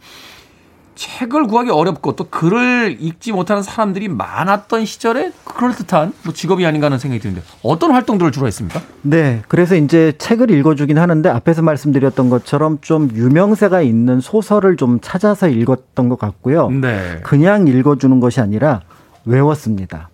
[1.00, 6.98] 책을 구하기 어렵고 또 글을 읽지 못하는 사람들이 많았던 시절에 그럴듯한 뭐 직업이 아닌가 하는
[6.98, 8.82] 생각이 드는데 어떤 활동들을 주로 했습니까?
[9.00, 9.40] 네.
[9.48, 16.10] 그래서 이제 책을 읽어주긴 하는데 앞에서 말씀드렸던 것처럼 좀 유명세가 있는 소설을 좀 찾아서 읽었던
[16.10, 16.68] 것 같고요.
[16.68, 17.20] 네.
[17.22, 18.82] 그냥 읽어주는 것이 아니라
[19.24, 20.10] 외웠습니다.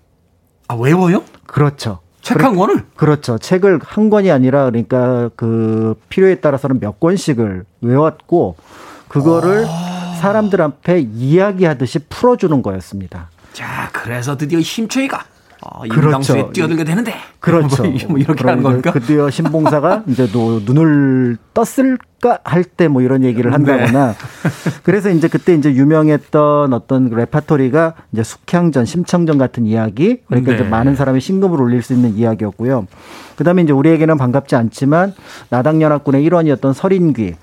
[0.68, 1.24] 아 외워요?
[1.46, 1.98] 그렇죠.
[2.22, 2.84] 책한 권을?
[2.94, 3.38] 그렇죠.
[3.38, 8.54] 책을 한 권이 아니라 그러니까 그 필요에 따라서는 몇 권씩을 외웠고
[9.08, 9.66] 그거를
[10.16, 13.30] 사람들 앞에 이야기하듯이 풀어주는 거였습니다.
[13.52, 15.24] 자, 그래서 드디어 심초이가
[15.62, 16.04] 어, 그렇죠.
[16.08, 17.82] 임당수에 뛰어들게 되는데 그렇죠.
[17.88, 18.92] 뭐, 뭐 이렇게 하는 그러니까 겁니까?
[18.92, 24.14] 드디어 신봉사가 이제 또 눈을 떴을까 할 때 뭐 이런 얘기를 한다거나
[24.84, 30.58] 그래서 이제 그때 이제 유명했던 어떤 그 레파토리가 이제 숙향전, 심청전 같은 이야기 그러니까 네.
[30.58, 32.86] 이제 많은 사람이 신금을 올릴 수 있는 이야기였고요.
[33.36, 35.14] 그다음에 이제 우리에게는 반갑지 않지만
[35.48, 37.34] 나당연합군의 일원이었던 설인귀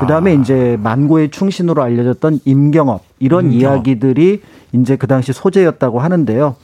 [0.00, 3.60] 그 다음에 이제 만고의 충신으로 알려졌던 임경업 이런 임경업.
[3.60, 4.40] 이야기들이
[4.72, 6.56] 이제 그 당시 소재였다고 하는데요.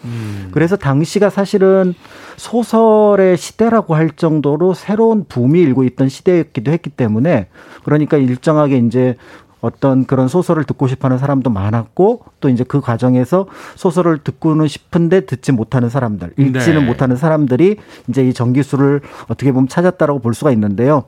[0.51, 1.95] 그래서 당시가 사실은
[2.37, 7.49] 소설의 시대라고 할 정도로 새로운 붐이 일고 있던 시대였기도 했기 때문에
[7.85, 9.17] 그러니까 일정하게 이제
[9.61, 15.27] 어떤 그런 소설을 듣고 싶어 하는 사람도 많았고 또 이제 그 과정에서 소설을 듣고는 싶은데
[15.27, 16.87] 듣지 못하는 사람들, 읽지는 네.
[16.87, 17.77] 못하는 사람들이
[18.09, 21.05] 이제 이 전기수를 어떻게 보면 찾았다라고 볼 수가 있는데요.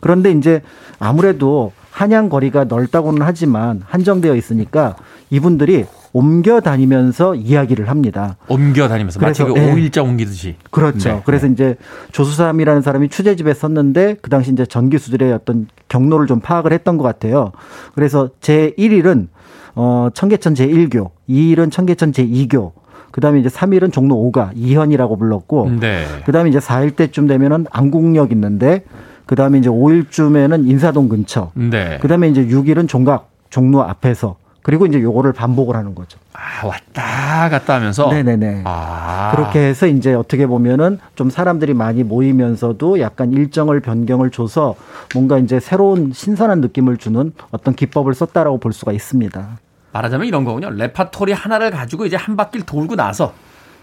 [0.00, 0.62] 그런데 이제
[0.98, 4.96] 아무래도 한양 거리가 넓다고는 하지만 한정되어 있으니까
[5.28, 8.36] 이분들이 옮겨 다니면서 이야기를 합니다.
[8.48, 9.72] 옮겨 다니면서 마치 그 그래서, 예.
[9.72, 10.56] 오일장 옮기듯이.
[10.70, 11.08] 그렇죠.
[11.08, 11.22] 네.
[11.24, 11.76] 그래서 이제
[12.12, 17.52] 조수삼이라는 사람이 취재집에 썼는데 그 당시 이제 전기수들의 어떤 경로를 좀 파악을 했던 것 같아요.
[17.94, 19.28] 그래서 제 1일은
[19.76, 22.72] 어 청계천 제 1교, 2일은 청계천 제 2교,
[23.12, 26.04] 그다음에 이제 3일은 종로 5가 이현이라고 불렀고 네.
[26.26, 28.84] 그다음에 이제 4일 때쯤 되면은 안국역 있는데
[29.26, 31.52] 그다음에 이제 5일쯤에는 인사동 근처.
[31.54, 31.98] 네.
[32.02, 34.36] 그다음에 이제 6일은 종각 종로 앞에서
[34.70, 36.16] 그리고 이제 요거를 반복을 하는 거죠.
[36.32, 38.08] 아, 왔다 갔다 하면서.
[38.08, 38.62] 네네네.
[38.66, 39.32] 아.
[39.34, 44.76] 그렇게 해서 이제 어떻게 보면은 좀 사람들이 많이 모이면서도 약간 일정을 변경을 줘서
[45.12, 49.58] 뭔가 이제 새로운 신선한 느낌을 주는 어떤 기법을 썼다라고 볼 수가 있습니다.
[49.90, 50.70] 말하자면 이런 거군요.
[50.70, 53.32] 레파토리 하나를 가지고 이제 한 바퀴를 돌고 나서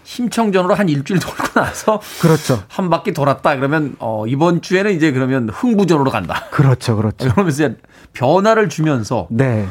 [0.04, 2.62] 심청전으로 한 일주일 돌고 나서 그렇죠.
[2.68, 6.46] 한 바퀴 돌았다 그러면 어 이번 주에는 이제 그러면 흥부전으로 간다.
[6.50, 6.96] 그렇죠.
[6.96, 7.28] 그렇죠.
[7.28, 7.68] 그러면서
[8.14, 9.68] 변화를 주면서 네.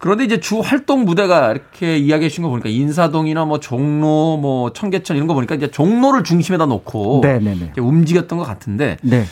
[0.00, 5.16] 그런데 이제 주 활동 무대가 이렇게 이야기해 주신 거 보니까 인사동이나 뭐 종로 뭐 청계천
[5.16, 7.20] 이런 거 보니까 이제 종로를 중심에다 놓고
[7.78, 9.24] 움직였던 것 같은데 네.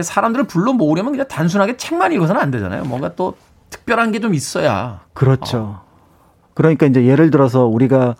[0.00, 2.84] 사람들을 불러 모으려면 그냥 단순하게 책만 읽어서는 안 되잖아요.
[2.84, 3.34] 뭔가 또
[3.70, 5.00] 특별한 게 좀 있어야.
[5.12, 5.80] 그렇죠.
[6.54, 8.16] 그러니까 이제 예를 들어서 우리가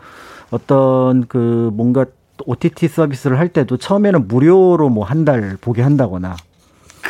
[0.50, 2.04] 어떤 그 뭔가
[2.46, 6.36] OTT 서비스를 할 때도 처음에는 무료로 뭐 한 달 보게 한다거나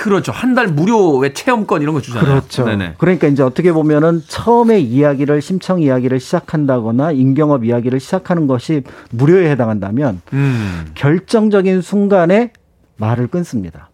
[0.03, 0.33] 그렇죠.
[0.33, 2.25] 한 달 무료의 체험권 이런 거 주잖아요.
[2.27, 2.65] 그렇죠.
[2.65, 2.95] 네네.
[2.99, 10.21] 그러니까 이제 어떻게 보면은 처음에 이야기를 심청 이야기를 시작한다거나 임경업 이야기를 시작하는 것이 무료에 해당한다면
[10.33, 10.91] 음.
[10.95, 12.53] 결정적인 순간에
[12.97, 13.89] 말을 끊습니다.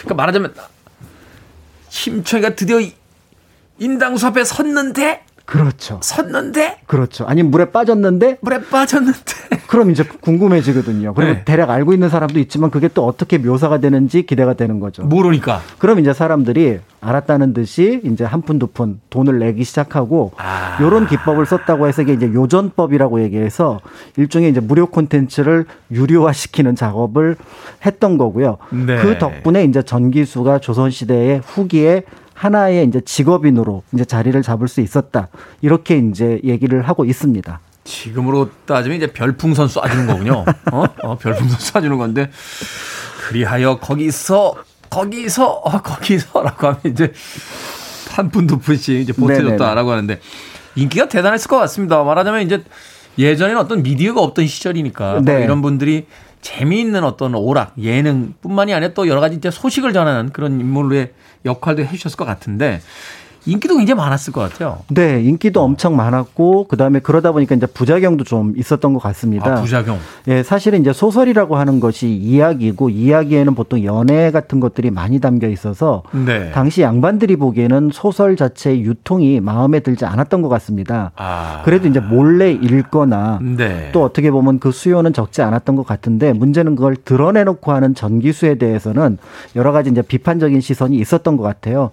[0.00, 0.54] 그러니까 말하자면
[1.88, 2.94] 심청이가 드디어 이-
[3.78, 5.98] 인당수 앞에 섰는데 그렇죠.
[6.02, 7.24] 섰는데 그렇죠.
[7.26, 9.20] 아니면 물에 빠졌는데 물에 빠졌는데
[9.66, 11.14] 그럼 이제 궁금해지거든요.
[11.14, 11.44] 그리고 네.
[11.44, 15.02] 대략 알고 있는 사람도 있지만 그게 또 어떻게 묘사가 되는지 기대가 되는 거죠.
[15.02, 20.76] 모르니까 그럼 이제 사람들이 알았다는 듯이 이제 한 푼 두푼 돈을 내기 시작하고 아.
[20.80, 23.80] 요런 기법을 썼다고 해서 이게 이제 요전법이라고 얘기해서
[24.16, 27.36] 일종의 이제 무료 콘텐츠를 유료화시키는 작업을
[27.86, 28.58] 했던 거고요.
[28.70, 28.96] 네.
[28.96, 32.02] 그 덕분에 이제 전기수가 조선 시대의 후기에
[32.46, 35.28] 하나의 이제 직업인으로 이제 자리를 잡을 수 있었다.
[35.60, 37.60] 이렇게 이제 얘기를 하고 있습니다.
[37.84, 40.44] 지금으로 따지면 이제 별풍선 쏴주는 거군요.
[40.72, 40.84] 어?
[41.04, 42.30] 어, 별풍선 쏴주는 건데
[43.28, 44.56] 그리하여 거기서
[44.90, 47.12] 거기서 어, 거기서라고 하면 이제
[48.10, 50.18] 한 푼 두 푼씩 이제 보태줬다라고 하는데
[50.74, 52.02] 인기가 대단했을 것 같습니다.
[52.02, 52.64] 말하자면 이제
[53.18, 55.44] 예전에는 어떤 미디어가 없던 시절이니까 네.
[55.44, 56.06] 이런 분들이
[56.42, 61.12] 재미있는 어떤 오락, 예능뿐만이 아니라 또 여러 가지 이제 소식을 전하는 그런 인물의
[61.44, 62.80] 역할도 해주셨을 것 같은데
[63.46, 64.78] 인기도 굉장히 많았을 것 같아요.
[64.88, 69.58] 네, 인기도 엄청 많았고 그다음에 그러다 보니까 이제 부작용도 좀 있었던 것 같습니다.
[69.58, 69.98] 아, 부작용.
[70.28, 76.02] 예, 사실은 이제 소설이라고 하는 것이 이야기고 이야기에는 보통 연애 같은 것들이 많이 담겨 있어서
[76.12, 76.50] 네.
[76.52, 81.10] 당시 양반들이 보기에는 소설 자체의 유통이 마음에 들지 않았던 것 같습니다.
[81.16, 81.62] 아.
[81.64, 83.90] 그래도 이제 몰래 읽거나 네.
[83.92, 89.18] 또 어떻게 보면 그 수요는 적지 않았던 것 같은데 문제는 그걸 드러내놓고 하는 전기수에 대해서는
[89.56, 91.90] 여러 가지 이제 비판적인 시선이 있었던 것 같아요.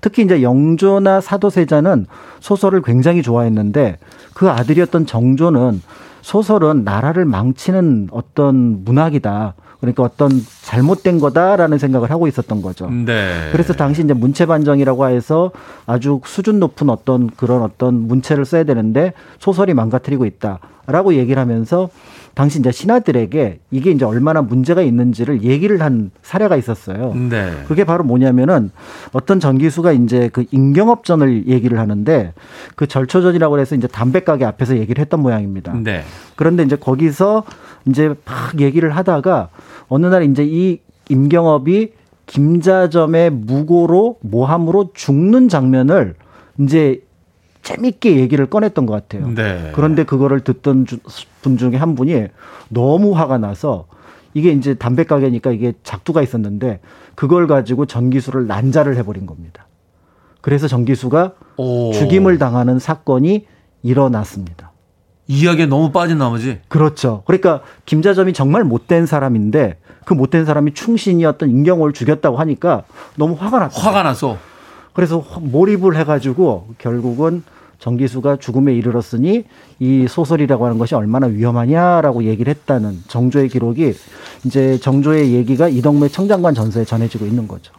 [0.00, 2.06] 특히 이제 영조 나 사도세자는
[2.40, 3.98] 소설을 굉장히 좋아했는데
[4.34, 5.82] 그 아들이었던 정조는
[6.22, 9.54] 소설은 나라를 망치는 어떤 문학이다.
[9.80, 10.30] 그러니까 어떤
[10.62, 12.90] 잘못된 거다라는 생각을 하고 있었던 거죠.
[12.90, 13.48] 네.
[13.52, 15.52] 그래서 당시 이제 문체 반정이라고 해서
[15.86, 21.88] 아주 수준 높은 어떤 그런 어떤 문체를 써야 되는데 소설이 망가뜨리고 있다라고 얘기를 하면서
[22.34, 27.12] 당시 이제 신하들에게 이게 이제 얼마나 문제가 있는지를 얘기를 한 사례가 있었어요.
[27.14, 27.50] 네.
[27.66, 28.70] 그게 바로 뭐냐면은
[29.12, 32.32] 어떤 전기수가 이제 그 임경업전을 얘기를 하는데
[32.76, 35.74] 그 절초전이라고 해서 이제 담배 가게 앞에서 얘기를 했던 모양입니다.
[35.74, 36.02] 네.
[36.36, 37.44] 그런데 이제 거기서
[37.86, 39.48] 이제 막 얘기를 하다가
[39.88, 41.92] 어느 날 이제 이 임경업이
[42.26, 46.14] 김자점의 무고로 모함으로 죽는 장면을
[46.60, 47.00] 이제
[47.62, 49.28] 재밌게 얘기를 꺼냈던 것 같아요.
[49.34, 49.70] 네.
[49.74, 50.98] 그런데 그거를 듣던 주-
[51.42, 52.26] 분 중에 한 분이
[52.68, 53.86] 너무 화가 나서
[54.34, 56.80] 이게 이제 담배 가게니까 이게 작두가 있었는데
[57.14, 59.66] 그걸 가지고 전기수를 난자를 해버린 겁니다.
[60.40, 61.92] 그래서 전기수가 오.
[61.92, 63.46] 죽임을 당하는 사건이
[63.82, 64.70] 일어났습니다.
[65.26, 66.58] 이야기에 너무 빠진 나머지.
[66.68, 67.22] 그렇죠.
[67.26, 72.82] 그러니까 김자점이 정말 못된 사람인데 그 못된 사람이 충신이었던 임경호를 죽였다고 하니까
[73.16, 73.84] 너무 화가 났어요.
[73.84, 74.38] 화가 나서
[74.92, 77.42] 그래서 몰입을 해가지고 결국은
[77.78, 79.44] 정기수가 죽음에 이르렀으니
[79.78, 83.94] 이 소설이라고 하는 것이 얼마나 위험하냐라고 얘기를 했다는 정조의 기록이
[84.44, 87.72] 이제 정조의 얘기가 이덕매 청장관 전서에 전해지고 있는 거죠.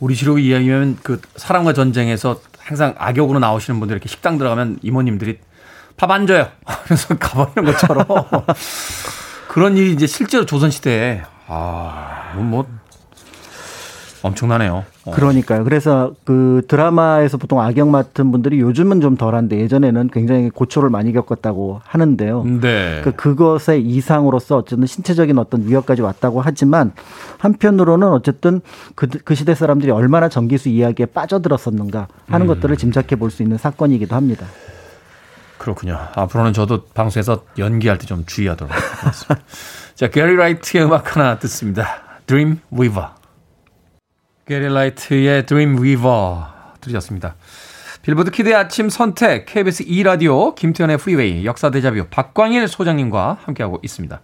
[0.00, 5.38] 우리 지록 이야기면 그 사람과 전쟁에서 항상 악역으로 나오시는 분들 이렇게 식당 들어가면 이모님들이
[5.96, 6.48] 밥 안 줘요.
[6.64, 8.04] 하면서 가버리는 것처럼
[9.48, 12.66] 그런 일이 이제 실제로 조선 시대에 아, 이건 뭐
[14.24, 14.84] 엄청나네요.
[15.04, 15.10] 어.
[15.10, 15.64] 그러니까요.
[15.64, 21.82] 그래서 그 드라마에서 보통 악역 맡은 분들이 요즘은 좀 덜한데 예전에는 굉장히 고초를 많이 겪었다고
[21.84, 22.44] 하는데요.
[22.62, 23.02] 네.
[23.04, 26.92] 그 그것의 이상으로서 어쨌든 신체적인 어떤 위협까지 왔다고 하지만
[27.38, 28.62] 한편으로는 어쨌든
[28.94, 34.14] 그, 그 시대 사람들이 얼마나 전기수 이야기에 빠져들었었는가 하는 것들을 짐작해 볼 수 있는 사건이기도
[34.16, 34.46] 합니다.
[35.58, 35.98] 그렇군요.
[36.14, 39.36] 앞으로는 저도 방송에서 연기할 때 좀 주의하도록 하겠습니다.
[39.94, 41.86] 자, 게리 라이트의 음악 하나 듣습니다.
[42.26, 43.08] Dream Weaver.
[44.46, 46.44] 게리 라이트의 Dream Weaver
[46.82, 47.34] 들으셨습니다.
[48.02, 54.20] 빌보드 키드의 아침 선택, KBS 2라디오, 김태훈의 프리웨이, 역사 데자뷰, 박광일 소장님과 함께하고 있습니다.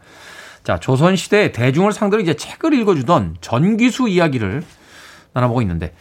[0.62, 4.62] 자, 조선시대 대중을 상대로 이제 책을 읽어주던 전기수 이야기를
[5.32, 5.94] 나눠보고 있는데,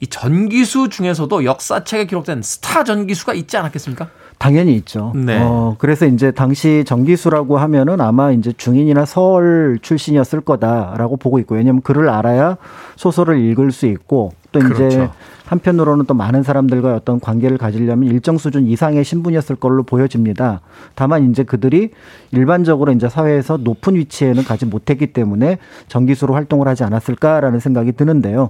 [0.00, 4.10] 이 전기수 중에서도 역사책에 기록된 스타 전기수가 있지 않았겠습니까?
[4.42, 5.12] 당연히 있죠.
[5.14, 5.38] 네.
[5.40, 11.80] 어, 그래서 이제 당시 정기수라고 하면은 아마 이제 중인이나 서울 출신이었을 거다라고 보고 있고 왜냐하면
[11.80, 12.56] 글을 알아야
[12.96, 15.12] 소설을 읽을 수 있고 또 이제 그렇죠.
[15.52, 20.62] 한편으로는 또 많은 사람들과 어떤 관계를 가지려면 일정 수준 이상의 신분이었을 걸로 보여집니다.
[20.94, 21.90] 다만 이제 그들이
[22.30, 28.48] 일반적으로 이제 사회에서 높은 위치에는 가지 못했기 때문에 정기수로 활동을 하지 않았을까라는 생각이 드는데요.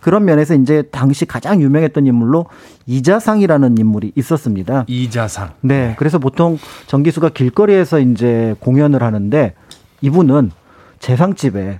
[0.00, 2.46] 그런 면에서 이제 당시 가장 유명했던 인물로
[2.86, 4.84] 이자상이라는 인물이 있었습니다.
[4.88, 5.50] 이자상.
[5.60, 5.94] 네.
[5.98, 9.54] 그래서 보통 정기수가 길거리에서 이제 공연을 하는데
[10.00, 10.50] 이분은
[10.98, 11.78] 재상집에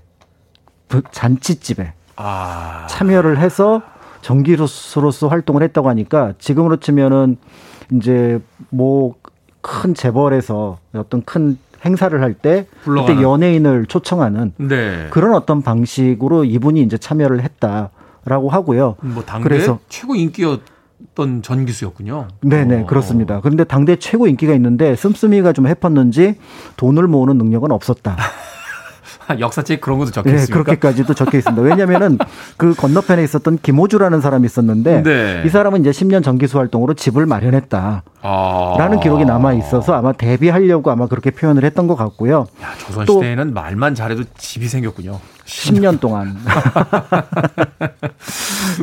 [0.88, 2.86] 그 잔치집에 아.
[2.88, 3.82] 참여를 해서
[4.22, 7.36] 정기수로서 활동을 했다고 하니까 지금으로 치면은
[7.92, 8.40] 이제
[8.70, 9.14] 뭐
[9.62, 13.22] 큰 재벌에서 어떤 큰 행사를 할 때 그때.
[13.22, 15.06] 연예인을 초청하는 네.
[15.10, 18.96] 그런 어떤 방식으로 이분이 이제 참여를 했다라고 하고요.
[19.00, 20.60] 뭐 당대 그래서 최고 인기였
[21.14, 22.28] 던 전기수였군요.
[22.42, 22.86] 네네 어.
[22.86, 23.40] 그렇습니다.
[23.40, 26.36] 그런데 당대 최고 인기가 있는데 씀씀이가 좀 해팠는지
[26.76, 28.16] 돈을 모으는 능력은 없었다.
[29.34, 30.64] 아, 역사책에 그런 것도 적혀 네, 있습니까?
[30.64, 31.62] 그렇게까지도 적혀 있습니다.
[31.62, 32.18] 왜냐하면은
[32.56, 35.42] 그 건너편에 있었던 김호주라는 사람이 있었는데 네.
[35.46, 38.02] 이 사람은 이제 10년 정기수 활동으로 집을 마련했다.
[38.22, 38.74] 아.
[38.78, 42.46] 라는 기록이 남아 있어서 아마 데뷔하려고 아마 그렇게 표현을 했던 것 같고요.
[42.62, 45.20] 야, 조선 또- 시대에는 말만 잘해도 집이 생겼군요.
[45.50, 46.36] 10년 동안.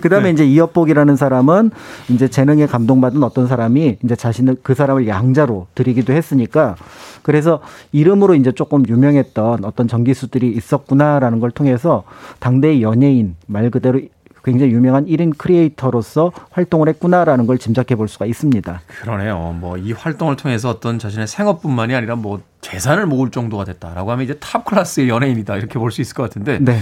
[0.01, 1.71] 그 다음에 이제 이업복이라는 사람은
[2.09, 6.75] 이제 재능에 감동받은 어떤 사람이 이제 자신을 그 사람을 양자로 드리기도 했으니까
[7.23, 7.61] 그래서
[7.91, 12.03] 이름으로 이제 조금 유명했던 어떤 전기수들이 있었구나라는 걸 통해서
[12.39, 14.01] 당대의 연예인 말 그대로
[14.43, 18.81] 굉장히 유명한 1인 크리에이터로서 활동을 했구나라는 걸 짐작해 볼 수가 있습니다.
[19.01, 19.55] 그러네요.
[19.59, 24.35] 뭐 이 활동을 통해서 어떤 자신의 생업뿐만이 아니라 뭐 재산을 모을 정도가 됐다라고 하면 이제
[24.39, 26.79] 탑 클래스의 연예인이다 이렇게 볼 수 있을 것 같은데 네.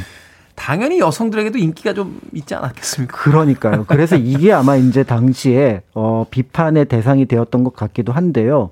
[0.55, 3.17] 당연히 여성들에게도 인기가 좀 있지 않았겠습니까?
[3.17, 3.83] 그러니까요.
[3.87, 8.69] 그래서 이게 아마 이제 당시에 어 비판의 대상이 되었던 것 같기도 한데요.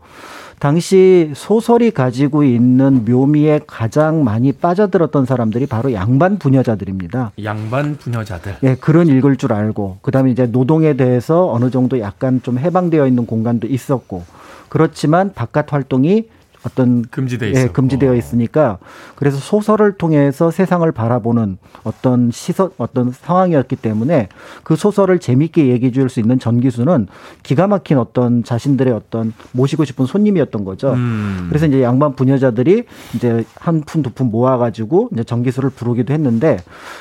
[0.63, 7.33] 당시 소설이 가지고 있는 묘미에 가장 많이 빠져들었던 사람들이 바로 양반 부녀자들입니다.
[7.43, 8.55] 양반 부녀자들.
[8.63, 13.25] 예, 글은 읽을 줄 알고 그다음에 이제 노동에 대해서 어느 정도 약간 좀 해방되어 있는
[13.25, 14.23] 공간도 있었고
[14.69, 16.29] 그렇지만 바깥 활동이
[16.65, 18.77] 어떤 금지돼 예, 금지되어 있으니까
[19.15, 24.29] 그래서 소설을 통해서 세상을 바라보는 어떤 시선 어떤 상황이었기 때문에
[24.63, 27.07] 그 소설을 재미있게 얘기해 줄 수 있는 전기수는
[27.43, 30.93] 기가 막힌 어떤 자신들의 어떤 모시고 싶은 손님이었던 거죠.
[30.93, 31.45] 음.
[31.49, 32.85] 그래서 이제 양반 부녀자들이
[33.15, 36.57] 이제 한 푼 두푼 모아가지고 이제 전기수를 부르기도 했는데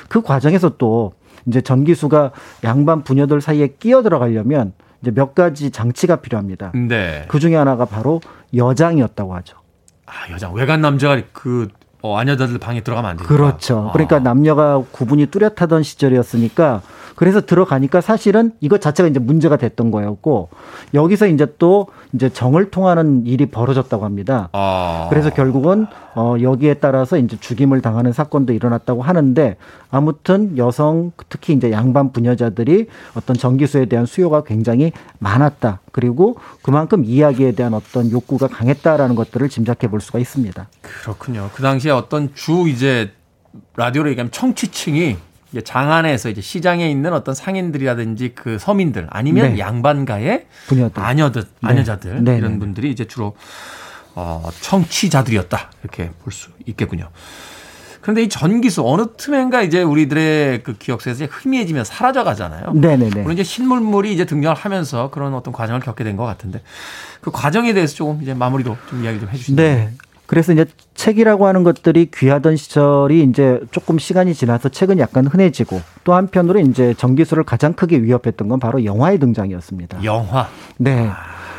[0.09, 1.13] 그 과정에서 또
[1.47, 2.31] 이제 전기수가
[2.65, 4.73] 양반 부녀들 사이에 끼어 들어가려면
[5.03, 6.73] 이제 몇 가지 장치가 필요합니다.
[6.75, 7.25] 네.
[7.29, 8.21] 그 중에 하나가 바로
[8.55, 9.59] 여장이었다고 하죠.
[10.07, 11.69] 아, 여장 외간 남자가 그
[12.03, 13.27] 어, 아녀자들 방에 들어가면 안 돼요.
[13.27, 13.91] 그렇죠.
[13.93, 16.83] 그러니까 남녀가 구분이 뚜렷하던 시절이었으니까
[17.15, 20.49] 그래서 들어가니까 사실은 이것 자체가 이제 문제가 됐던 거였고
[20.95, 24.49] 여기서 이제 또 이제 정을 통하는 일이 벌어졌다고 합니다.
[24.53, 25.07] 아.
[25.11, 29.57] 그래서 결국은 어 여기에 따라서 이제 죽임을 당하는 사건도 일어났다고 하는데
[29.91, 35.81] 아무튼 여성 특히 이제 양반 부녀자들이 어떤 전기수에 대한 수요가 굉장히 많았다.
[35.91, 40.67] 그리고 그만큼 이야기에 대한 어떤 욕구가 강했다라는 것들을 짐작해 볼 수가 있습니다.
[40.83, 41.49] 그렇군요.
[41.55, 43.13] 그 당시에 어떤 주 이제
[43.77, 45.17] 라디오로 얘기하면 청취층이
[45.53, 49.59] 이제 장안에서 이제 시장에 있는 어떤 상인들이라든지 그 서민들 아니면 네.
[49.59, 51.03] 양반가의 부녀들.
[51.03, 51.49] 아녀들, 네.
[51.61, 52.59] 아녀자들 네, 이런 네.
[52.59, 53.37] 분들이 이제 주로
[54.15, 57.09] 어, 청취자들이었다 이렇게 볼 수 있겠군요.
[58.01, 62.73] 그런데 이 전기수 어느 틈엔가 이제 우리들의 그 기억 속에서 이제 희미해지면 사라져 가잖아요.
[62.73, 63.21] 네네네.
[63.21, 66.63] 물론 이제 신물물이 이제 등장을 하면서 그런 어떤 과정을 겪게 된 것 같은데
[67.21, 69.55] 그 과정에 대해서 조금 이제 마무리로 좀 이야기 좀 해주시죠.
[69.57, 69.93] 네.
[70.33, 70.65] 그래서 이제
[70.95, 76.95] 책이라고 하는 것들이 귀하던 시절이 이제 조금 시간이 지나서 책은 약간 흔해지고 또 한편으로 이제
[76.95, 80.03] 전기수를 가장 크게 위협했던 건 바로 영화의 등장이었습니다.
[80.05, 80.49] 영화.
[80.79, 81.11] 네.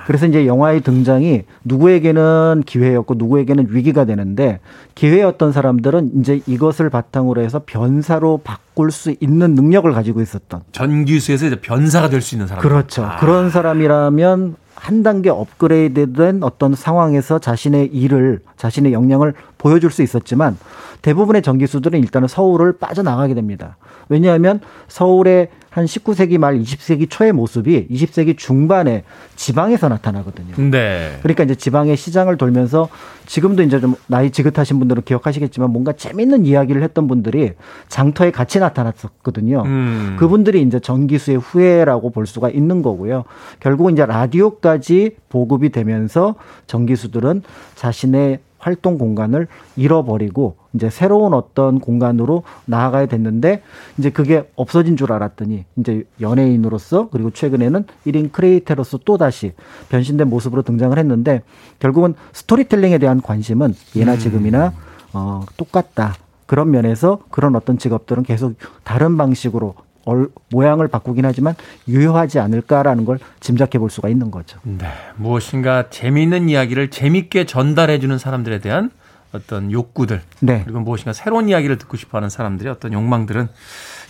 [0.08, 4.60] 그래서 이제 영화의 등장이 누구에게는 기회였고 누구에게는 위기가 되는데
[4.96, 11.62] 기회였던 사람들은 이제 이것을 바탕으로 해서 변사로 바꿀 수 있는 능력을 가지고 있었던 전기수에서 이제
[11.62, 12.64] 변사가 될 수 있는 사람.
[12.64, 13.08] 그렇죠.
[13.20, 20.58] 그런 사람이라면 한 단계 업그레이드된 어떤 상황에서 자신의 일을 자신의 역량을 보여줄 수 있었지만
[21.02, 23.78] 대부분의 전기수들은 일단은 서울을 빠져나가게 됩니다.
[24.10, 29.04] 왜냐하면 서울의 한 19세기 말 20세기 초의 모습이 20세기 중반에
[29.36, 30.70] 지방에서 나타나거든요.
[30.70, 31.18] 네.
[31.24, 32.90] 그러니까 이제 지방의 시장을 돌면서
[33.26, 37.54] 지금도 이제 좀 나이 지긋하신 분들은 기억하시겠지만 뭔가 재밌는 이야기를 했던 분들이
[37.88, 39.64] 장터에 같이 나타났었거든요.
[39.66, 40.16] 음.
[40.20, 43.24] 그분들이 이제 전기수의 후예라고 볼 수가 있는 거고요.
[43.60, 46.36] 결국은 이제 라디오까지 보급이 되면서
[46.68, 47.42] 전기수들은
[47.74, 53.62] 자신의 활동 공간을 잃어버리고 이제 새로운 어떤 공간으로 나아가야 됐는데
[53.98, 59.52] 이제 그게 없어진 줄 알았더니 이제 연예인으로서 그리고 최근에는 1인 크리에이터로서 또 다시
[59.90, 61.42] 변신된 모습으로 등장을 했는데
[61.80, 64.74] 결국은 스토리텔링에 대한 관심은 예나 지금이나
[65.14, 66.16] 어 똑같다.
[66.46, 69.76] 그런 면에서 그런 어떤 직업들은 계속 다른 방식으로
[70.06, 71.56] 얼, 모양을 바꾸긴 하지만
[71.88, 74.60] 유효하지 않을까라는 걸 짐작해 볼 수가 있는 거죠.
[74.64, 74.88] 네.
[75.16, 78.92] 무엇인가 재미있는 이야기를 재밌게 전달해 주는 사람들에 대한
[79.32, 80.22] 어떤 욕구들.
[80.42, 80.62] 네.
[80.64, 83.48] 그리고 무엇인가 새로운 이야기를 듣고 싶어 하는 사람들의 어떤 욕망들은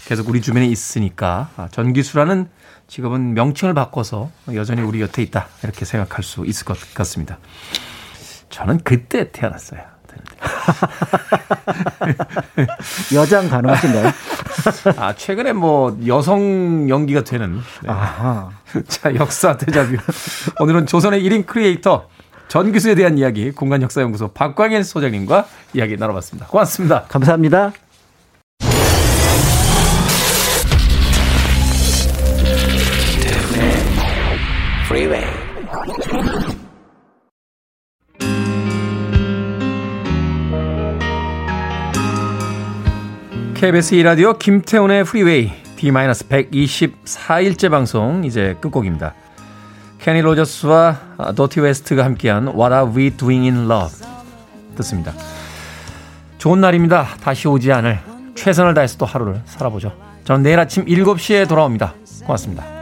[0.05, 2.49] 계속 우리 주변에 있으니까 아, 전기수라는
[2.87, 5.47] 직업은 명칭을 바꿔서 여전히 우리 곁에 있다.
[5.63, 7.37] 이렇게 생각할 수 있을 것 같습니다.
[8.49, 9.92] 저는 그때 태어났어요.
[13.13, 14.11] 여장 가능하신가요?
[14.97, 17.89] 아, 최근에 뭐 여성 연기가 되는 네.
[17.89, 18.49] 아하.
[18.87, 19.97] 자, 역사 대자뷰.
[20.59, 22.07] 오늘은 조선의 1인 크리에이터
[22.47, 26.47] 전기수에 대한 이야기 공간역사연구소 박광일 소장님과 이야기 나눠봤습니다.
[26.47, 27.03] 고맙습니다.
[27.03, 27.73] 감사합니다.
[43.63, 49.13] KBS 2라디오 김태훈의 프리웨이 D-124일째 방송 이제 끝곡입니다.
[49.99, 50.99] 케니 로저스와
[51.33, 54.05] 도티 웨스트가 함께한 What Are We Doing in Love
[54.75, 55.13] 듣습니다.
[56.39, 57.05] 좋은 날입니다.
[57.21, 57.99] 다시 오지 않을
[58.35, 59.93] 최선을 다해서 또 하루를 살아보죠.
[60.25, 61.93] 저는 내일 아침 7시에 돌아옵니다.
[62.25, 62.72] 고맙습니다.